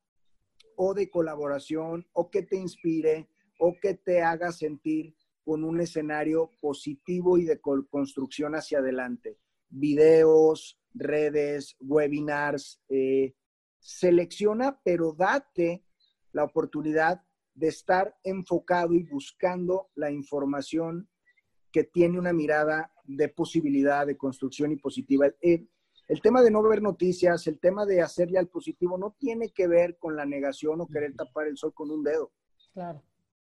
[0.77, 3.27] o de colaboración o que te inspire
[3.59, 9.37] o que te haga sentir con un escenario positivo y de construcción hacia adelante.
[9.69, 13.35] Videos, redes, webinars, eh,
[13.79, 15.83] selecciona, pero date
[16.31, 17.21] la oportunidad
[17.53, 21.09] de estar enfocado y buscando la información
[21.71, 25.27] que tiene una mirada de posibilidad, de construcción y positiva.
[25.41, 25.69] El,
[26.07, 29.67] el tema de no ver noticias, el tema de hacerle al positivo, no tiene que
[29.67, 32.31] ver con la negación o querer tapar el sol con un dedo.
[32.73, 33.03] Claro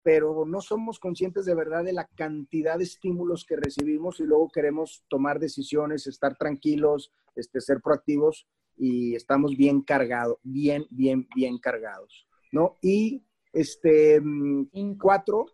[0.07, 4.47] pero no somos conscientes de verdad de la cantidad de estímulos que recibimos y luego
[4.47, 8.47] queremos tomar decisiones, estar tranquilos, este, ser proactivos
[8.77, 12.77] y estamos bien cargados, bien, bien, bien cargados, ¿no?
[12.81, 15.47] Y este, mm, cuatro,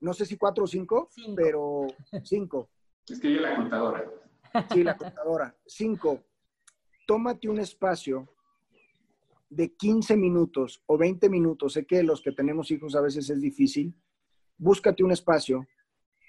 [0.00, 1.88] no sé si cuatro o cinco, pero
[2.24, 2.70] cinco.
[3.06, 4.10] Es que yo la contadora.
[4.72, 5.54] Sí, la contadora.
[5.66, 6.24] Cinco,
[7.06, 8.26] tómate un espacio
[9.52, 13.40] de 15 minutos o 20 minutos, sé que los que tenemos hijos a veces es
[13.40, 13.94] difícil,
[14.56, 15.66] búscate un espacio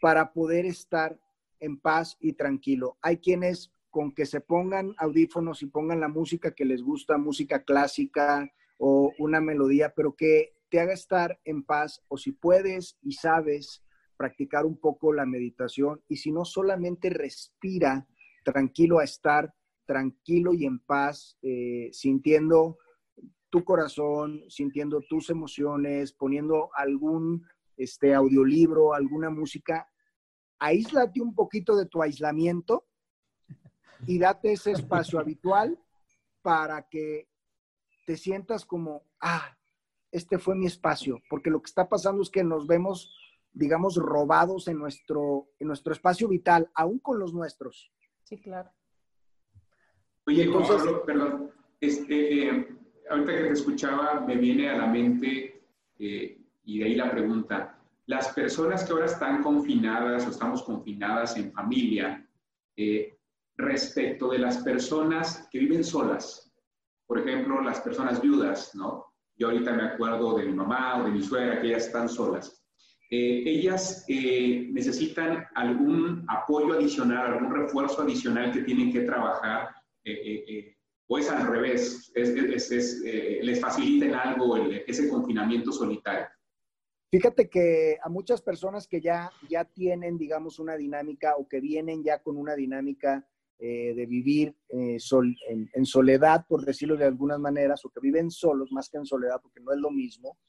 [0.02, 1.18] para poder estar
[1.62, 2.98] en paz y tranquilo.
[3.02, 7.64] Hay quienes con que se pongan audífonos y pongan la música que les gusta, música
[7.64, 13.14] clásica o una melodía, pero que te haga estar en paz o si puedes y
[13.14, 13.86] sabes
[14.18, 18.06] practicar un poco la meditación y si no solamente respira
[18.44, 19.54] tranquilo a estar
[19.86, 22.80] tranquilo y en paz, eh, sintiendo
[23.54, 27.46] tu corazón, sintiendo tus emociones, poniendo algún
[27.78, 29.88] este, audiolibro, alguna música,
[30.58, 32.88] aíslate un poquito de tu aislamiento
[34.08, 35.80] y date ese espacio habitual
[36.42, 37.30] para que
[38.08, 39.56] te sientas como, ah,
[40.12, 43.16] este fue mi espacio, porque lo que está pasando es que nos vemos,
[43.52, 47.94] digamos, robados en nuestro, en nuestro espacio vital, aún con los nuestros.
[48.24, 48.72] Sí, claro.
[50.26, 55.64] Oye, Entonces, perdón, este, eh, ahorita que te escuchaba, me viene a la mente,
[56.00, 61.38] eh, y de ahí la pregunta, las personas que ahora están confinadas o estamos confinadas
[61.38, 62.28] en familia,
[62.76, 63.18] eh,
[63.56, 66.52] respecto de las personas que viven solas,
[67.06, 69.14] por ejemplo, las personas viudas, ¿no?
[69.38, 72.64] Yo ahorita me acuerdo de mi mamá o de mi suegra, que ellas están solas.
[73.16, 79.70] Eh, ellas eh, necesitan algún apoyo adicional, algún refuerzo adicional que tienen que trabajar,
[80.04, 80.73] eh,
[81.08, 86.28] o es al revés, les faciliten algo ese confinamiento solitario.
[87.12, 92.04] Fíjate que a muchas personas que ya, ya tienen, digamos, una dinámica o que vienen
[92.04, 93.28] ya con una dinámica
[93.60, 94.98] eh, de vivir eh,
[95.48, 99.40] en, soledad, por decirlo de algunas maneras, o que viven solos más que en soledad,
[99.42, 100.40] porque no es lo mismo,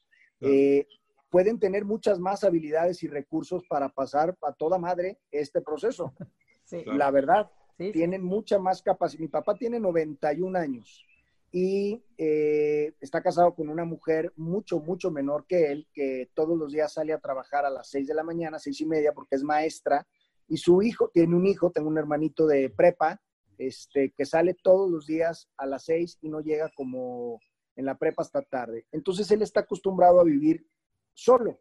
[0.41, 0.87] eh,
[1.29, 6.13] pueden tener muchas más habilidades y recursos para pasar a toda madre este proceso.
[6.99, 9.21] La verdad, tienen mucha más capacidad.
[9.21, 11.05] Mi papá tiene 91 años
[11.51, 16.93] y está casado con una mujer mucho, mucho menor que él, que todos los días
[16.93, 20.05] sale a trabajar a las 6 de la mañana, seis y media, porque es maestra
[20.47, 23.21] y su hijo, tiene un hijo, tengo un hermanito de prepa,
[23.57, 27.39] este, que sale todos los días a las seis y no llega como
[27.75, 28.85] en la prepa hasta tarde.
[28.91, 30.67] Entonces él está acostumbrado a vivir
[31.13, 31.59] solo.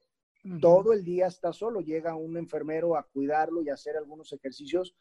[0.60, 1.80] Todo el día está solo.
[1.80, 4.94] Llega un enfermero a cuidarlo y a hacer algunos ejercicios.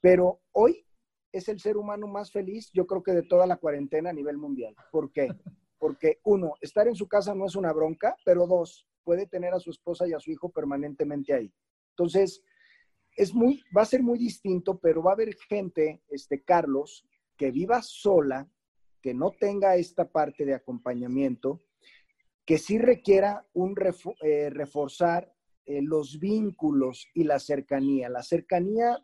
[0.00, 0.86] Pero hoy
[1.32, 4.36] es el ser humano más feliz, yo creo que de toda la cuarentena a nivel
[4.36, 4.74] mundial.
[4.90, 5.28] ¿Por qué?
[5.78, 9.60] Porque uno, estar en su casa no es una bronca, pero dos, puede tener a
[9.60, 11.52] su esposa y a su hijo permanentemente ahí.
[11.90, 12.42] Entonces,
[13.16, 17.50] es muy, va a ser muy distinto, pero va a haber gente, este Carlos, que
[17.50, 18.48] viva sola,
[19.00, 21.62] que no tenga esta parte de acompañamiento,
[22.44, 23.74] que sí requiera un
[24.22, 25.32] eh, reforzar
[25.64, 28.08] eh, los vínculos y la cercanía.
[28.08, 28.98] La cercanía,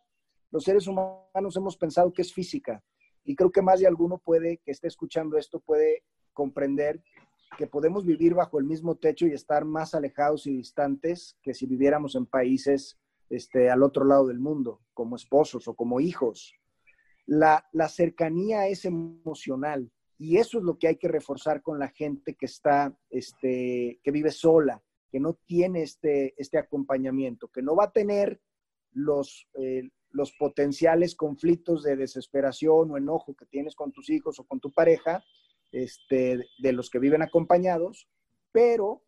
[0.50, 2.82] los seres humanos hemos pensado que es física
[3.24, 7.02] y creo que más de alguno puede, que esté escuchando esto, puede comprender
[7.58, 11.66] que podemos vivir bajo el mismo techo y estar más alejados y distantes que si
[11.66, 16.54] viviéramos en países este, al otro lado del mundo, como esposos o como hijos.
[17.26, 22.34] La, cercanía es emocional y eso es lo que hay que reforzar con la gente
[22.34, 24.80] que está, este, que vive sola,
[25.10, 28.40] que no tiene este, este acompañamiento, que no va a tener
[28.92, 34.44] los, eh, los potenciales conflictos de desesperación o enojo que tienes con tus hijos o
[34.44, 35.22] con tu pareja,
[35.72, 38.08] este, de los que viven acompañados,
[38.50, 39.02] pero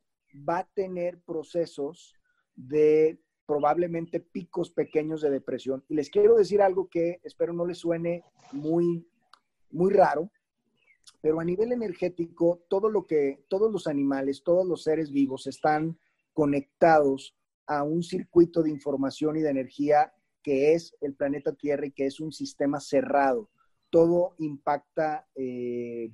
[0.46, 2.14] va a tener procesos
[2.54, 5.82] de probablemente picos pequeños de depresión.
[5.88, 9.08] Y les quiero decir algo que espero no les suene muy,
[9.70, 10.30] muy raro,
[11.22, 15.98] pero a nivel energético, todo lo que, todos los animales, todos los seres vivos están
[16.34, 17.34] conectados
[17.66, 22.06] a un circuito de información y de energía que es el planeta Tierra y que
[22.06, 23.50] es un sistema cerrado.
[23.90, 26.10] Todo impacta eh,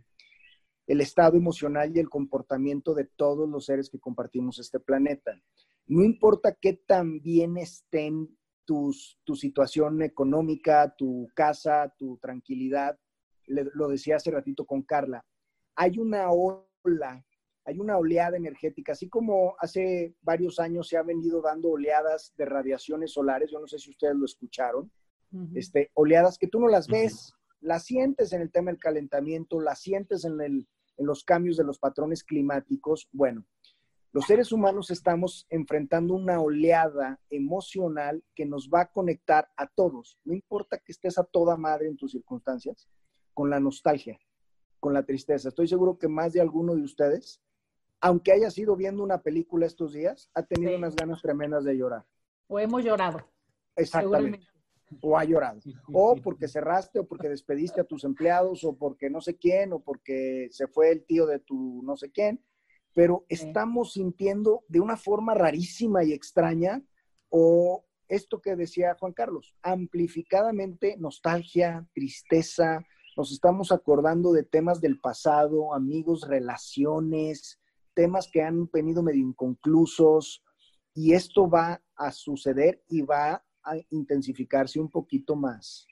[0.86, 5.40] el estado emocional y el comportamiento de todos los seres que compartimos este planeta.
[5.86, 8.92] No importa qué tan bien estén tu
[9.34, 12.98] situación económica, tu casa, tu tranquilidad,
[13.46, 15.24] lo decía hace ratito con Carla,
[15.74, 17.24] hay una ola,
[17.64, 22.44] hay una oleada energética, así como hace varios años se ha venido dando oleadas de
[22.44, 24.90] radiaciones solares, yo no sé si ustedes lo escucharon,
[25.54, 29.80] este, oleadas que tú no las ves, las sientes en el tema del calentamiento, las
[29.80, 33.08] sientes en, el, en los cambios de los patrones climáticos.
[33.10, 33.44] Bueno,
[34.12, 40.20] los seres humanos estamos enfrentando una oleada emocional que nos va a conectar a todos,
[40.24, 42.86] no importa que estés a toda madre en tus circunstancias,
[43.32, 44.20] con la nostalgia,
[44.78, 45.48] con la tristeza.
[45.48, 47.40] Estoy seguro que más de alguno de ustedes,
[48.00, 52.04] aunque haya sido viendo una película estos días, ha tenido unas ganas tremendas de llorar.
[52.48, 53.20] O hemos llorado.
[53.76, 54.46] Exactamente.
[55.00, 55.60] O ha llorado.
[55.92, 59.80] O porque cerraste, o porque despediste a tus empleados, o porque no sé quién, o
[59.80, 62.44] porque se fue el tío de tu no sé quién
[62.94, 66.82] pero estamos sintiendo de una forma rarísima y extraña
[67.28, 72.86] o esto que decía Juan Carlos, amplificadamente nostalgia, tristeza,
[73.16, 77.60] nos estamos acordando de temas del pasado, amigos, relaciones,
[77.94, 80.42] temas que han venido medio inconclusos
[80.94, 85.86] y esto va a suceder y va a intensificarse un poquito más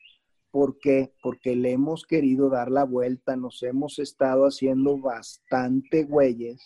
[0.52, 1.14] ¿Por qué?
[1.22, 6.62] Porque le hemos querido dar la vuelta, nos hemos estado haciendo bastante güeyes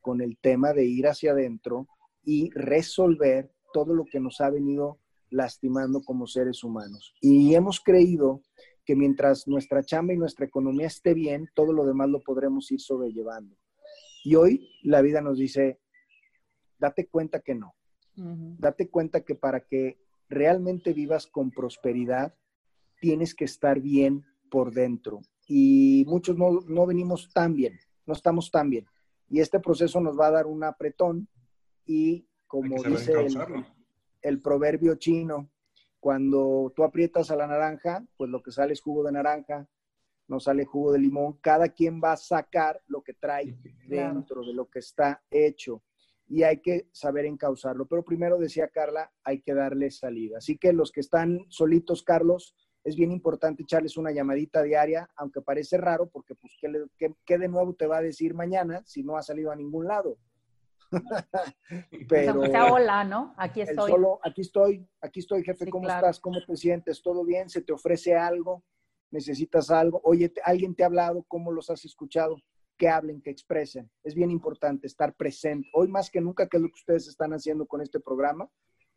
[0.00, 1.86] con el tema de ir hacia adentro
[2.24, 7.12] y resolver todo lo que nos ha venido lastimando como seres humanos.
[7.20, 8.40] Y hemos creído
[8.86, 12.80] que mientras nuestra chamba y nuestra economía esté bien, todo lo demás lo podremos ir
[12.80, 13.54] sobrellevando.
[14.26, 15.78] Y hoy la vida nos dice,
[16.80, 17.76] date cuenta que no.
[18.16, 22.34] Date cuenta que para que realmente vivas con prosperidad,
[23.00, 25.20] tienes que estar bien por dentro.
[25.46, 28.88] Y muchos no, no venimos tan bien, no estamos tan bien.
[29.28, 31.28] Y este proceso nos va a dar un apretón
[31.84, 33.12] y como dice
[34.22, 35.52] el, proverbio chino,
[36.00, 39.68] cuando tú aprietas a la naranja, pues lo que sale es jugo de naranja,
[40.28, 41.38] no sale jugo de limón.
[41.40, 43.56] Cada quien va a sacar lo que trae
[43.86, 45.82] dentro de lo que está hecho
[46.28, 47.86] y hay que saber encauzarlo.
[47.86, 50.38] Pero primero, decía Carla, hay que darle salida.
[50.38, 52.54] Así que los que están solitos, Carlos,
[52.84, 56.52] es bien importante echarles una llamadita diaria, aunque parece raro, porque pues,
[57.26, 60.18] ¿qué, de nuevo te va a decir mañana si no ha salido a ningún lado?
[62.08, 63.34] Pero, sea hola, ¿no?
[63.36, 63.90] Aquí estoy.
[63.90, 66.20] Solo, aquí estoy, aquí estoy, jefe, ¿cómo estás?
[66.20, 67.02] ¿Cómo te sientes?
[67.02, 67.48] ¿Todo bien?
[67.48, 68.62] ¿Se te ofrece algo?
[69.16, 69.98] ¿Necesitas algo?
[70.04, 71.24] Oye, ¿alguien te ha hablado?
[71.26, 72.36] ¿Cómo los has escuchado?
[72.76, 73.90] que hablen, que expresen.
[74.04, 75.66] Es bien importante estar presente.
[75.72, 78.50] Hoy más que nunca, que es lo que ustedes están haciendo con este programa,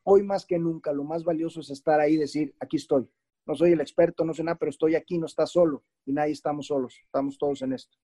[0.03, 3.09] hoy más que nunca, lo más valioso es estar ahí y decir, aquí estoy.
[3.45, 6.33] No soy el experto, no sé nada, pero estoy aquí, no estás solo y nadie
[6.33, 7.97] estamos solos, estamos todos en esto.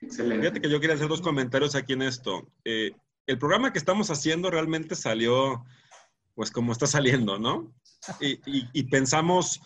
[0.00, 0.42] Excelente.
[0.42, 2.46] Fíjate que yo quería hacer dos comentarios aquí en esto.
[2.64, 2.92] Eh,
[3.26, 5.64] el programa que estamos haciendo realmente salió,
[6.36, 7.74] pues como está saliendo, ¿no?
[8.20, 9.60] y pensamos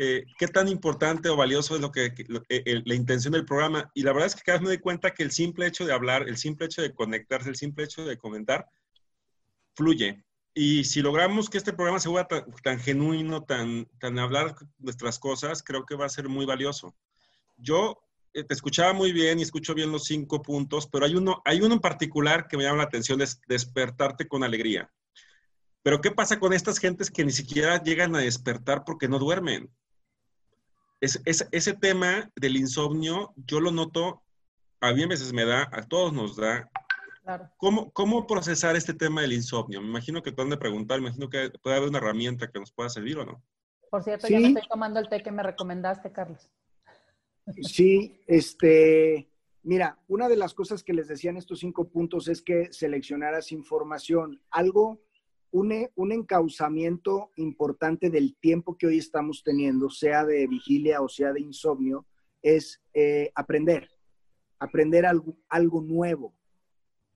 [0.00, 2.14] eh, qué tan importante o valioso es lo que,
[2.48, 3.90] eh, la intención del programa.
[3.94, 5.92] Y la verdad es que cada vez me doy cuenta que el simple hecho de
[5.92, 8.68] hablar, el simple hecho de conectarse, el simple hecho de comentar,
[9.74, 10.24] fluye.
[10.54, 12.28] Y si logramos que este programa se vuelva
[12.62, 16.94] tan, genuino, tan, tan hablar nuestras cosas, creo que va a ser muy valioso.
[17.56, 18.00] Yo
[18.34, 21.60] eh, te escuchaba muy bien y escucho bien los cinco puntos, pero hay uno, hay
[21.60, 24.92] uno en particular que me llama la atención, es despertarte con alegría.
[25.82, 29.68] Pero ¿qué pasa con estas gentes que ni siquiera llegan a despertar porque no duermen?
[31.00, 34.22] Es, ese tema del insomnio, yo lo noto,
[34.80, 36.70] a mí a veces me da, a todos nos da.
[37.22, 37.50] Claro.
[37.58, 39.80] ¿Cómo, ¿Cómo procesar este tema del insomnio?
[39.80, 42.58] Me imagino que tú han de preguntar, me imagino que puede haber una herramienta que
[42.58, 43.42] nos pueda servir o no.
[43.90, 46.50] Por cierto, ya me estoy tomando el té que me recomendaste, Carlos.
[47.62, 49.30] Sí, este,
[49.62, 53.52] mira, una de las cosas que les decía en estos cinco puntos es que seleccionaras
[53.52, 55.00] información, algo
[55.50, 61.40] un, encauzamiento importante del tiempo que hoy estamos teniendo, sea de vigilia o sea de
[61.40, 62.06] insomnio,
[62.42, 63.88] es eh, aprender,
[64.58, 66.34] aprender algo, algo, nuevo,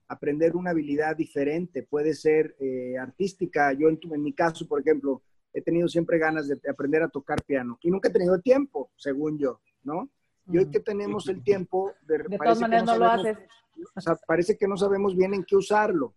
[0.07, 3.73] aprender una habilidad diferente, puede ser eh, artística.
[3.73, 5.23] Yo en, en, mi caso, por ejemplo,
[5.53, 9.37] he tenido siempre ganas de aprender a tocar piano y nunca he tenido tiempo, según
[9.37, 10.09] yo, ¿no?
[10.51, 13.37] Y hoy que tenemos el tiempo, de, de todas maneras no, lo haces.
[13.95, 16.15] O sea, parece que no sabemos bien en qué usarlo.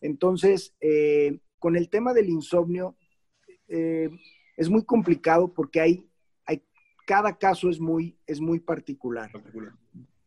[0.00, 2.96] Entonces, eh, con el tema del insomnio
[3.68, 4.10] eh,
[4.56, 6.08] es muy complicado porque hay,
[6.44, 6.62] hay,
[7.06, 9.30] cada caso es muy, es muy particular.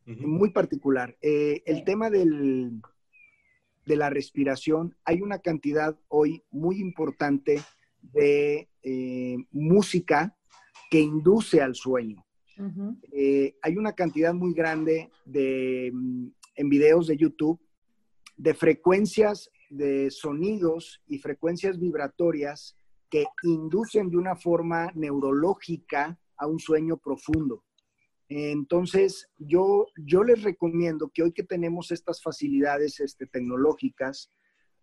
[0.06, 1.16] Muy particular.
[1.22, 2.80] Eh, el tema del,
[3.86, 7.60] de la respiración, hay una cantidad hoy muy importante
[8.02, 10.36] de eh, música
[10.90, 12.24] que induce al sueño.
[13.62, 17.60] hay una cantidad muy grande de, mm, en videos de YouTube
[18.36, 22.76] de frecuencias de sonidos y frecuencias vibratorias
[23.08, 27.64] que inducen de una forma neurológica a un sueño profundo.
[28.28, 34.30] Entonces, yo, yo les recomiendo que hoy que tenemos estas facilidades este, tecnológicas,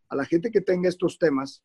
[0.09, 1.63] a la gente que tenga estos temas,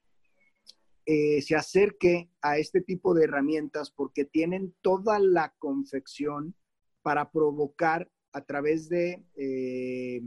[1.04, 6.54] eh, se acerque a este tipo de herramientas porque tienen toda la confección
[7.02, 10.22] para provocar a través de eh,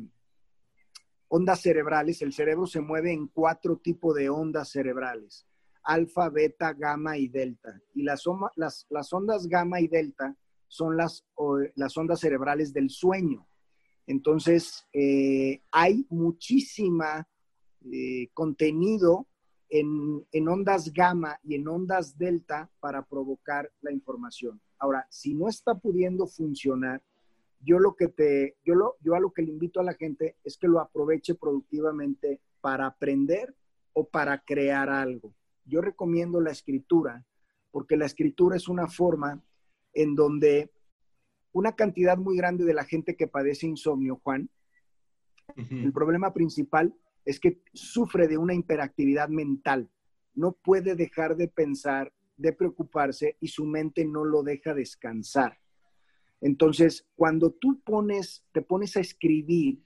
[1.28, 5.46] ondas cerebrales, el cerebro se mueve en cuatro tipos de ondas cerebrales,
[5.84, 7.82] alfa, beta, gamma y delta.
[7.94, 8.24] Y las,
[8.56, 10.36] las, ondas gamma y delta
[10.68, 11.26] son las,
[11.96, 13.48] ondas cerebrales del sueño.
[14.08, 17.28] Entonces, eh, hay muchísima
[17.92, 19.28] eh, contenido
[19.70, 24.62] en, en, ondas gamma y en ondas delta para provocar la información.
[24.78, 27.02] Ahora, si no está pudiendo funcionar,
[27.66, 30.38] yo lo que te, yo lo, yo a lo que le invito a la gente
[30.44, 33.56] es que lo aproveche productivamente para aprender
[33.94, 35.34] o para crear algo.
[35.66, 37.26] Yo recomiendo la escritura,
[37.72, 39.44] porque la escritura es una forma
[39.94, 40.72] en donde
[41.54, 44.50] una cantidad muy grande de la gente que padece insomnio, Juan,
[45.56, 46.94] el problema principal
[47.24, 49.90] es que sufre de una hiperactividad mental.
[50.34, 55.58] No puede dejar de pensar de preocuparse y su mente no lo deja descansar.
[56.46, 59.82] Entonces, cuando tú pones, te pones a escribir,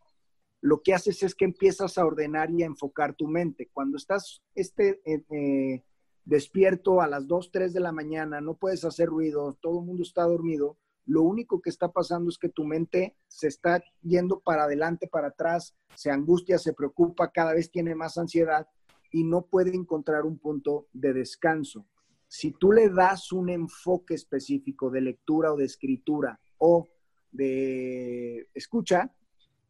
[0.60, 3.70] lo que haces es que empiezas a ordenar y a enfocar tu mente.
[3.72, 5.86] Cuando estás este, eh, eh,
[6.26, 10.04] despierto a las 2, 3 de la mañana, no puedes hacer ruido, todo el mundo
[10.04, 14.66] está dormido, lo único que está pasando es que tu mente se está yendo para
[14.66, 18.68] adelante, para atrás, se angustia, se preocupa, cada vez tiene más ansiedad
[19.14, 21.86] y no puede encontrar un punto de descanso.
[22.28, 26.88] Si tú le das un enfoque específico de lectura o de escritura o
[27.32, 29.12] de escucha,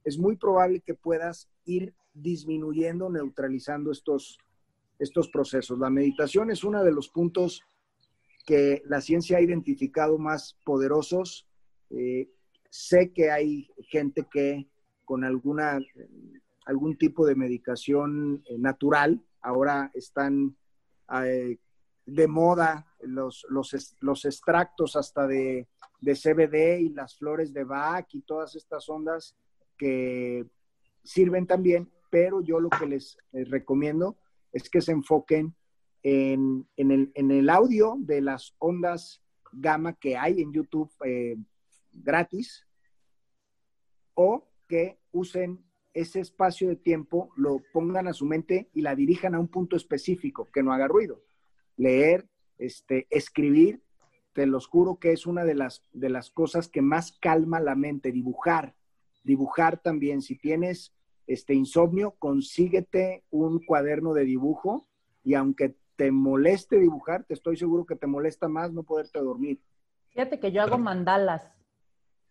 [0.04, 4.38] es muy probable que puedas ir disminuyendo, neutralizando estos,
[4.98, 5.80] estos procesos.
[5.80, 7.64] La meditación es uno de los puntos
[8.46, 11.48] que la ciencia ha identificado más poderosos.
[11.90, 12.30] Eh,
[12.70, 14.68] sé que hay gente que
[15.06, 15.80] con alguna,
[16.66, 20.56] algún tipo de medicación eh, natural, ahora están
[21.26, 21.58] eh,
[22.06, 25.68] de moda los, los, extractos hasta de,
[26.00, 29.36] de, CBD y las flores de Bach y todas estas ondas
[29.78, 30.46] que
[31.04, 34.18] sirven también, pero yo lo que les recomiendo
[34.52, 35.56] es que se enfoquen
[36.04, 39.22] en, el, audio de las ondas
[39.52, 41.36] gamma que hay en YouTube eh,
[41.92, 42.66] gratis
[44.14, 49.34] o que usen ese espacio de tiempo, lo pongan a su mente y la dirijan
[49.34, 51.24] a un punto específico, que no haga ruido.
[51.78, 53.82] Leer, este, escribir,
[54.34, 57.76] te los juro que es una de las, de las cosas que más calma la
[57.76, 58.76] mente, dibujar,
[59.24, 60.22] dibujar también.
[60.22, 60.94] Si tienes
[61.28, 64.88] este insomnio, consíguete un cuaderno de dibujo
[65.24, 69.60] y aunque te moleste dibujar, te estoy seguro que te molesta más no poderte dormir.
[70.10, 71.52] Fíjate que yo hago mandalas.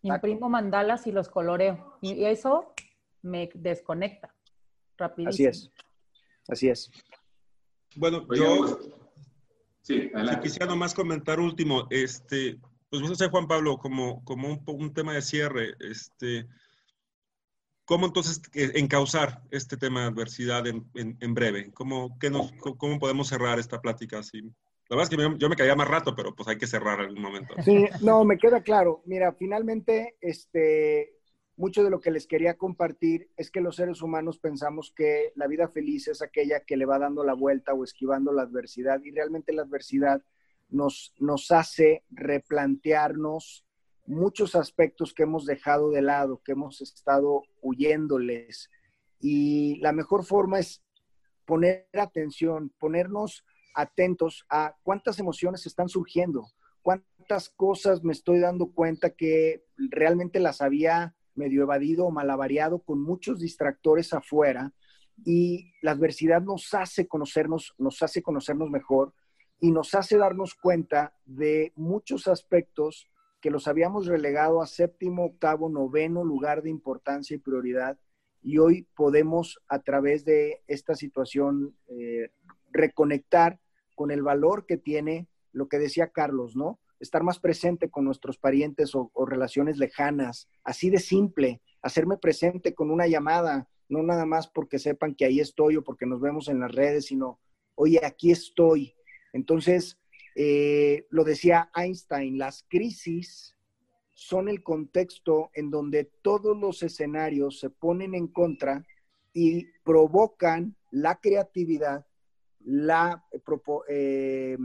[0.01, 1.97] Imprimo mandalas y los coloreo.
[2.01, 2.73] Y eso
[3.21, 4.33] me desconecta
[4.97, 5.29] rapidísimo.
[5.29, 5.71] Así es.
[6.47, 6.91] Así es.
[7.95, 8.79] Bueno, yo
[9.81, 10.11] sí,
[10.41, 12.59] quisiera nomás comentar último, este,
[12.89, 16.47] pues vos sé, Juan Pablo, como, como un, un tema de cierre, este,
[17.89, 21.71] ¿Cómo entonces encauzar este tema de adversidad en, en, breve?
[21.73, 24.43] ¿Cómo, nos, ¿Cómo podemos cerrar esta plática así?
[24.89, 27.07] La verdad es que yo me caía más rato, pero pues hay que cerrar en
[27.07, 27.55] algún momento.
[27.65, 29.01] Sí, no, me queda claro.
[29.05, 31.18] Mira, finalmente, este,
[31.59, 35.45] mucho de lo que les quería compartir es que los seres humanos pensamos que la
[35.45, 39.11] vida feliz es aquella que le va dando la vuelta o esquivando la adversidad y
[39.11, 40.23] realmente la adversidad
[40.69, 43.65] nos, nos hace replantearnos
[44.05, 48.69] muchos aspectos que hemos dejado de lado, que hemos estado huyéndoles.
[49.19, 50.81] Y la mejor forma es
[51.43, 53.43] poner atención, ponernos
[53.75, 56.47] atentos a cuántas emociones están surgiendo,
[56.81, 63.01] cuántas cosas me estoy dando cuenta que realmente las había medio evadido o malavariado con
[63.01, 64.73] muchos distractores afuera
[65.25, 69.13] y la adversidad nos hace conocernos, nos hace conocernos mejor
[69.59, 73.09] y nos hace darnos cuenta de muchos aspectos
[73.41, 77.97] que los habíamos relegado a séptimo, octavo, noveno lugar de importancia y prioridad.
[78.41, 82.31] Y hoy podemos, a través de esta situación, eh,
[82.71, 83.59] reconectar
[83.95, 86.79] con el valor que tiene lo que decía Carlos, ¿no?
[86.99, 92.91] Estar más presente con nuestros parientes o, relaciones lejanas, así de simple, hacerme presente con
[92.91, 96.59] una llamada, no nada más porque sepan que ahí estoy o porque nos vemos en
[96.59, 97.39] las redes, sino,
[97.75, 98.95] oye, aquí estoy.
[99.33, 99.97] Entonces,
[100.35, 103.55] eh, lo decía Einstein, las crisis
[104.19, 108.85] son el contexto en donde todos los escenarios se ponen en contra
[109.33, 112.05] y provocan la creatividad,
[112.59, 113.25] la,
[113.87, 114.57] eh,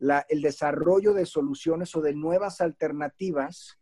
[0.00, 3.78] el desarrollo de soluciones o de nuevas alternativas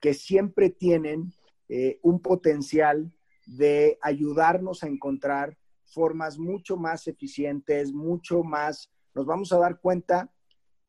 [0.00, 1.32] que siempre tienen
[1.68, 3.10] eh, un potencial
[3.46, 5.56] de ayudarnos a encontrar
[5.86, 10.30] formas mucho más eficientes, mucho más, nos vamos a dar cuenta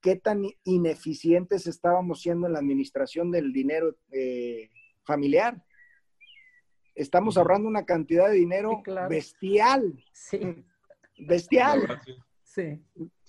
[0.01, 4.69] qué tan ineficientes estábamos siendo en la administración del dinero eh,
[5.03, 5.63] familiar.
[6.93, 10.03] Estamos ahorrando una cantidad de dinero bestial.
[10.13, 10.63] Sí.
[11.17, 12.01] Bestial.
[12.43, 12.81] Sí.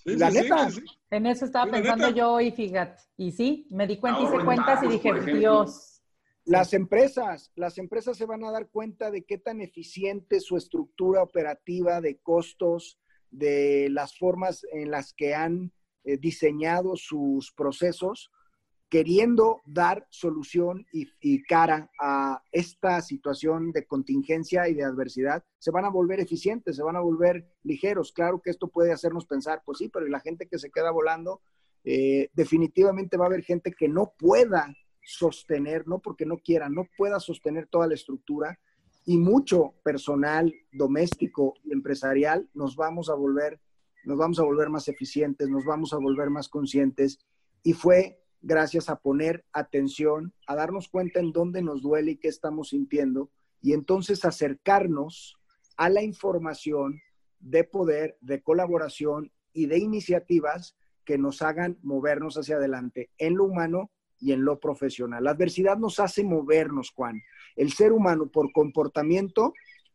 [0.07, 0.69] La neta.
[1.11, 3.03] En eso estaba pensando yo y fíjate.
[3.17, 6.03] Y sí, me di cuenta, hice cuentas y dije, Dios.
[6.45, 11.23] Las empresas, las empresas se van a dar cuenta de qué tan eficiente su estructura
[11.23, 13.01] operativa de costos,
[13.33, 15.73] de las formas en las que han
[16.05, 18.31] eh, diseñado sus procesos
[18.89, 25.84] queriendo dar solución y, cara a esta situación de contingencia y de adversidad, se van
[25.84, 28.12] a volver eficientes, se van a volver ligeros.
[28.12, 31.41] Claro que esto puede hacernos pensar, pues sí, pero la gente que se queda volando?
[31.84, 36.89] Eh, definitivamente va a haber gente que no pueda sostener, no porque no quiera, no
[36.97, 38.59] pueda sostener toda la estructura
[39.05, 43.61] y mucho personal doméstico y empresarial nos vamos a volver
[44.07, 47.18] nos vamos a volver más eficientes, nos vamos a volver más conscientes.
[47.64, 52.28] Y fue gracias a poner atención, a darnos cuenta en dónde nos duele y qué
[52.28, 53.30] estamos sintiendo,
[53.61, 55.37] y entonces acercarnos
[55.76, 57.01] a la información
[57.41, 63.45] de poder, de colaboración y de iniciativas que nos hagan movernos hacia adelante en lo
[63.45, 65.24] humano y en lo profesional.
[65.24, 67.22] La adversidad nos hace movernos, Juan.
[67.55, 69.53] El ser humano por comportamiento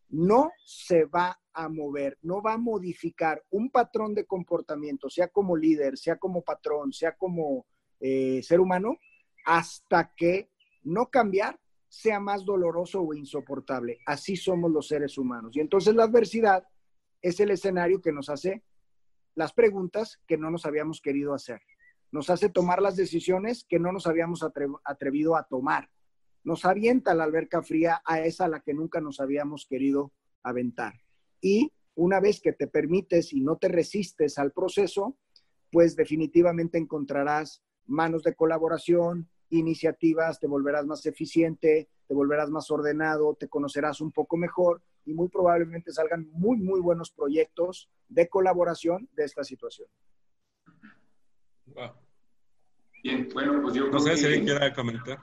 [0.09, 5.57] no se va a mover, no va a modificar un patrón de comportamiento, sea como
[5.57, 7.65] líder, sea como patrón, sea como
[8.01, 8.97] eh, ser humano,
[9.45, 10.49] hasta que
[10.83, 13.99] no cambiar sea más doloroso o insoportable.
[14.05, 15.55] Así somos los seres humanos.
[15.55, 16.65] Y entonces la adversidad
[17.21, 18.63] es el escenario que nos hace
[19.35, 21.61] las preguntas que no nos habíamos querido hacer.
[22.11, 24.43] Nos hace tomar las decisiones que no nos habíamos
[24.83, 25.89] atrevido a tomar.
[26.43, 30.11] Nos avienta la alberca fría a esa a la que nunca nos habíamos querido
[30.43, 30.93] aventar.
[31.39, 35.17] Y una vez que te permites y no te resistes al proceso,
[35.71, 43.35] pues definitivamente encontrarás manos de colaboración, iniciativas, te volverás más eficiente, te volverás más ordenado,
[43.35, 49.09] te conocerás un poco mejor y muy probablemente salgan muy, muy buenos proyectos de colaboración
[49.13, 49.87] de esta situación.
[53.03, 55.19] Bien, bueno, pues yo no sé si alguien quiera comentar.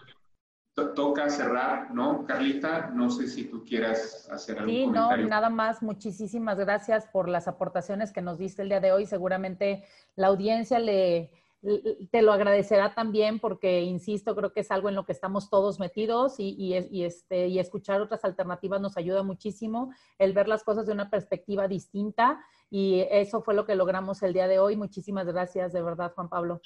[0.94, 2.90] Toca cerrar, ¿no, Carlita?
[2.90, 5.24] No sé si tú quieras hacer algún sí, comentario.
[5.24, 5.82] no, nada más.
[5.82, 9.04] Muchísimas gracias por las aportaciones que nos diste el día de hoy.
[9.04, 9.84] Seguramente
[10.14, 15.04] la audiencia le, te lo agradecerá también porque, insisto, creo que es algo en lo
[15.04, 20.46] que estamos todos metidos y, este, y escuchar otras alternativas nos ayuda muchísimo, el ver
[20.46, 22.40] las cosas de una perspectiva distinta
[22.70, 24.76] y eso fue lo que logramos el día de hoy.
[24.76, 26.60] Muchísimas gracias, de verdad, Juan Pablo.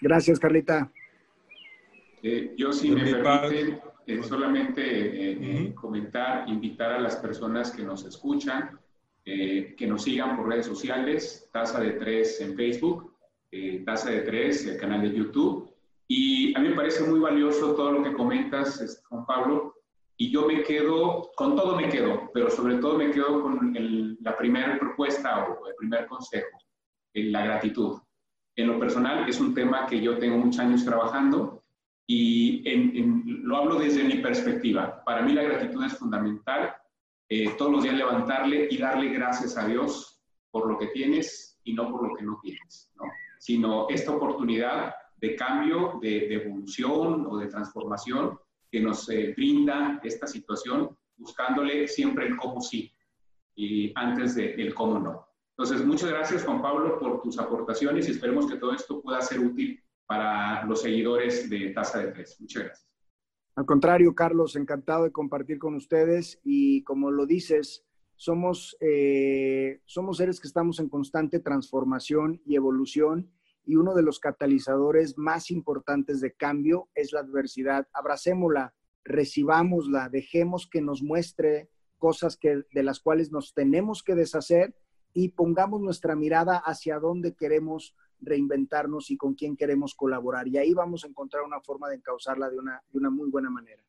[0.00, 0.90] Gracias, Carlita.
[2.22, 4.82] Eh, yo, si me permite, eh, solamente
[5.30, 8.78] eh, comentar, invitar a las personas que nos escuchan,
[9.24, 13.07] que nos sigan por redes sociales, Taza de Tres en Facebook,
[13.50, 15.74] eh, Tasa de Tres, el canal de YouTube.
[16.06, 19.74] Y a mí me parece muy valioso todo lo que comentas, Juan Pablo,
[20.16, 23.72] y yo me quedo, con todo me quedo, pero sobre todo me quedo con
[24.20, 26.58] la primera propuesta o el primer consejo,
[27.14, 28.00] la gratitud.
[28.56, 31.62] En lo personal es un tema que yo tengo muchos años trabajando
[32.04, 32.64] y
[33.44, 35.04] lo hablo desde mi perspectiva.
[35.04, 36.74] Para mí la gratitud es fundamental.
[37.28, 40.20] Eh, todos los días levantarle y darle gracias a Dios
[40.50, 42.90] por lo que tienes y no por lo que no tienes.
[42.96, 43.04] ¿no?
[43.38, 48.38] Sino esta oportunidad de cambio, de, evolución o de transformación
[48.70, 52.92] que nos eh, brinda esta situación, buscándole siempre el cómo sí
[53.54, 55.26] y antes del el cómo no.
[55.56, 59.40] Entonces, muchas gracias Juan Pablo por tus aportaciones y esperemos que todo esto pueda ser
[59.40, 62.40] útil para los seguidores de Tasa de Tres.
[62.40, 62.88] Muchas gracias.
[63.56, 67.84] Al contrario, Carlos, encantado de compartir con ustedes y como lo dices,
[68.18, 73.30] somos, eh, somos seres que estamos en constante transformación y evolución
[73.64, 77.86] y uno de los catalizadores más importantes de cambio es la adversidad.
[77.92, 84.74] Abracémosla, recibámosla, dejemos que nos muestre cosas que, de las cuales nos tenemos que deshacer
[85.14, 90.48] y pongamos nuestra mirada hacia dónde queremos reinventarnos y con quién queremos colaborar.
[90.48, 93.48] Y ahí vamos a encontrar una forma de encauzarla de una, de una muy buena
[93.48, 93.87] manera.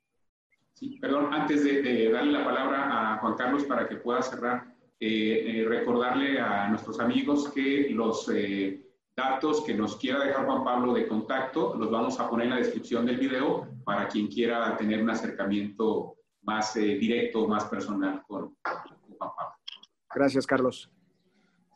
[0.74, 5.62] Sí, perdón, antes de, darle la palabra a Juan Carlos para que pueda cerrar, eh,
[5.62, 10.94] eh, recordarle a nuestros amigos que los eh, datos que nos quiera dejar Juan Pablo
[10.94, 15.02] de contacto los vamos a poner en la descripción del video para quien quiera tener
[15.02, 19.56] un acercamiento más directo, más personal con, Juan Pablo.
[20.14, 20.90] Gracias, Carlos.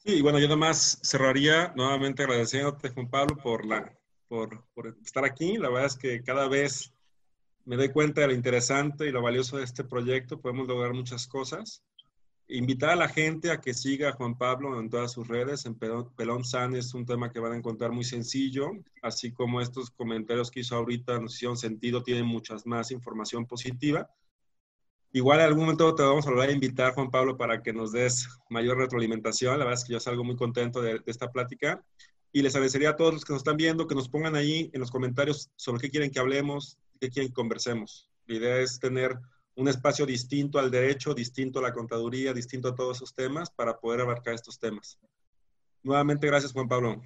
[0.06, 5.58] Sí, bueno, yo nomás cerraría nuevamente agradeciéndote, Juan Pablo, por, la, por, por estar aquí.
[5.58, 6.93] La verdad es que cada vez
[7.66, 10.39] me doy cuenta de lo interesante y lo valioso de este proyecto.
[10.39, 11.84] Podemos lograr muchas cosas.
[12.47, 15.66] Invitar a la gente a que siga a Juan Pablo en todas sus redes.
[15.66, 19.91] En Pelón, San es un tema que van a encontrar muy sencillo, así como estos
[19.91, 24.09] comentarios que hizo ahorita nos hicieron sentido, tienen muchas más información positiva.
[25.14, 27.91] Igual en algún momento te vamos a volver a invitar, Juan Pablo, para que nos
[27.91, 29.57] des mayor retroalimentación.
[29.57, 31.82] La verdad es que yo salgo muy contento de, de esta plática.
[32.34, 34.82] Y les agradecería a todos los que nos están viendo que nos pongan ahí en
[34.82, 38.10] los comentarios sobre qué quieren que hablemos, qué quieren que conversemos.
[38.28, 39.20] La idea es tener
[39.56, 43.78] un espacio distinto al derecho, distinto a la contaduría, distinto a todos esos temas para
[43.78, 44.97] poder abarcar estos temas.
[45.84, 47.01] Nuevamente, gracias Juan Pablo.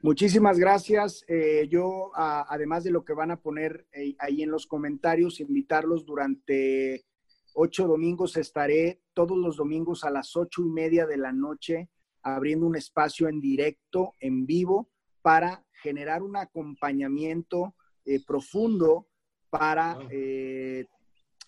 [0.00, 1.24] Muchísimas gracias.
[1.28, 6.06] Eh, yo, además de lo que van a poner eh, ahí en los comentarios, invitarlos
[6.06, 7.04] durante
[7.52, 8.38] ocho domingos.
[8.38, 11.90] Estaré todos los domingos a las ocho y media de la noche
[12.22, 17.74] abriendo un espacio en directo, en vivo, para generar un acompañamiento
[18.04, 19.07] eh, profundo
[19.50, 20.86] para eh,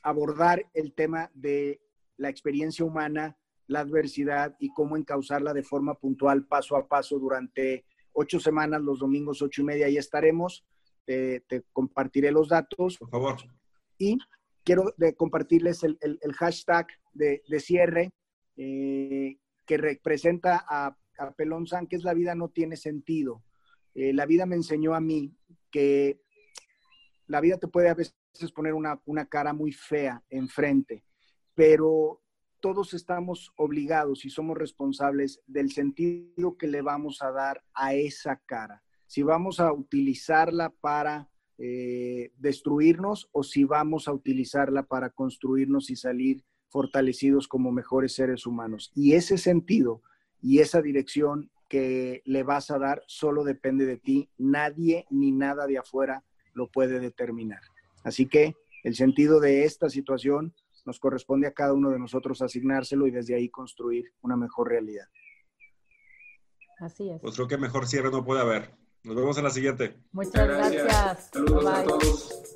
[0.03, 1.81] abordar el tema de
[2.17, 3.37] la experiencia humana,
[3.67, 8.99] la adversidad y cómo encauzarla de forma puntual, paso a paso, durante ocho semanas, los
[8.99, 10.65] domingos ocho y media, ahí estaremos.
[11.07, 11.43] Te,
[11.73, 12.97] compartiré los datos.
[12.99, 13.37] Por favor.
[13.99, 14.17] Y
[14.63, 15.99] quiero compartirles el,
[16.35, 18.13] hashtag de, cierre
[18.57, 23.43] eh, que representa a, a Pelón San, que es la vida no tiene sentido.
[23.95, 25.35] Eh, la vida me enseñó a mí
[25.71, 26.21] que
[27.31, 28.13] la vida te puede a veces
[28.53, 31.05] poner una, una cara muy fea enfrente,
[31.55, 32.21] pero
[32.59, 38.43] todos estamos obligados y somos responsables del sentido que le vamos a dar a esa
[38.47, 38.83] cara.
[39.07, 45.97] Si vamos a utilizarla para eh, destruirnos o si vamos a utilizarla para construirnos y
[45.97, 48.91] salir fortalecidos como mejores seres humanos.
[48.93, 50.03] Y ese sentido
[50.43, 54.31] y esa dirección que le vas a dar solo depende de ti.
[54.37, 56.25] Nadie ni nada de afuera
[56.55, 57.61] lo puede determinar.
[58.05, 60.55] Así que el sentido de esta situación
[60.87, 65.07] nos corresponde a cada uno de nosotros asignárselo y desde ahí construir una mejor realidad.
[66.79, 67.21] Así es.
[67.21, 68.71] Pues creo que mejor cierre no puede haber.
[69.03, 69.97] Nos vemos en la siguiente.
[70.13, 71.31] Muchas gracias.
[71.33, 72.55] Saludos a todos.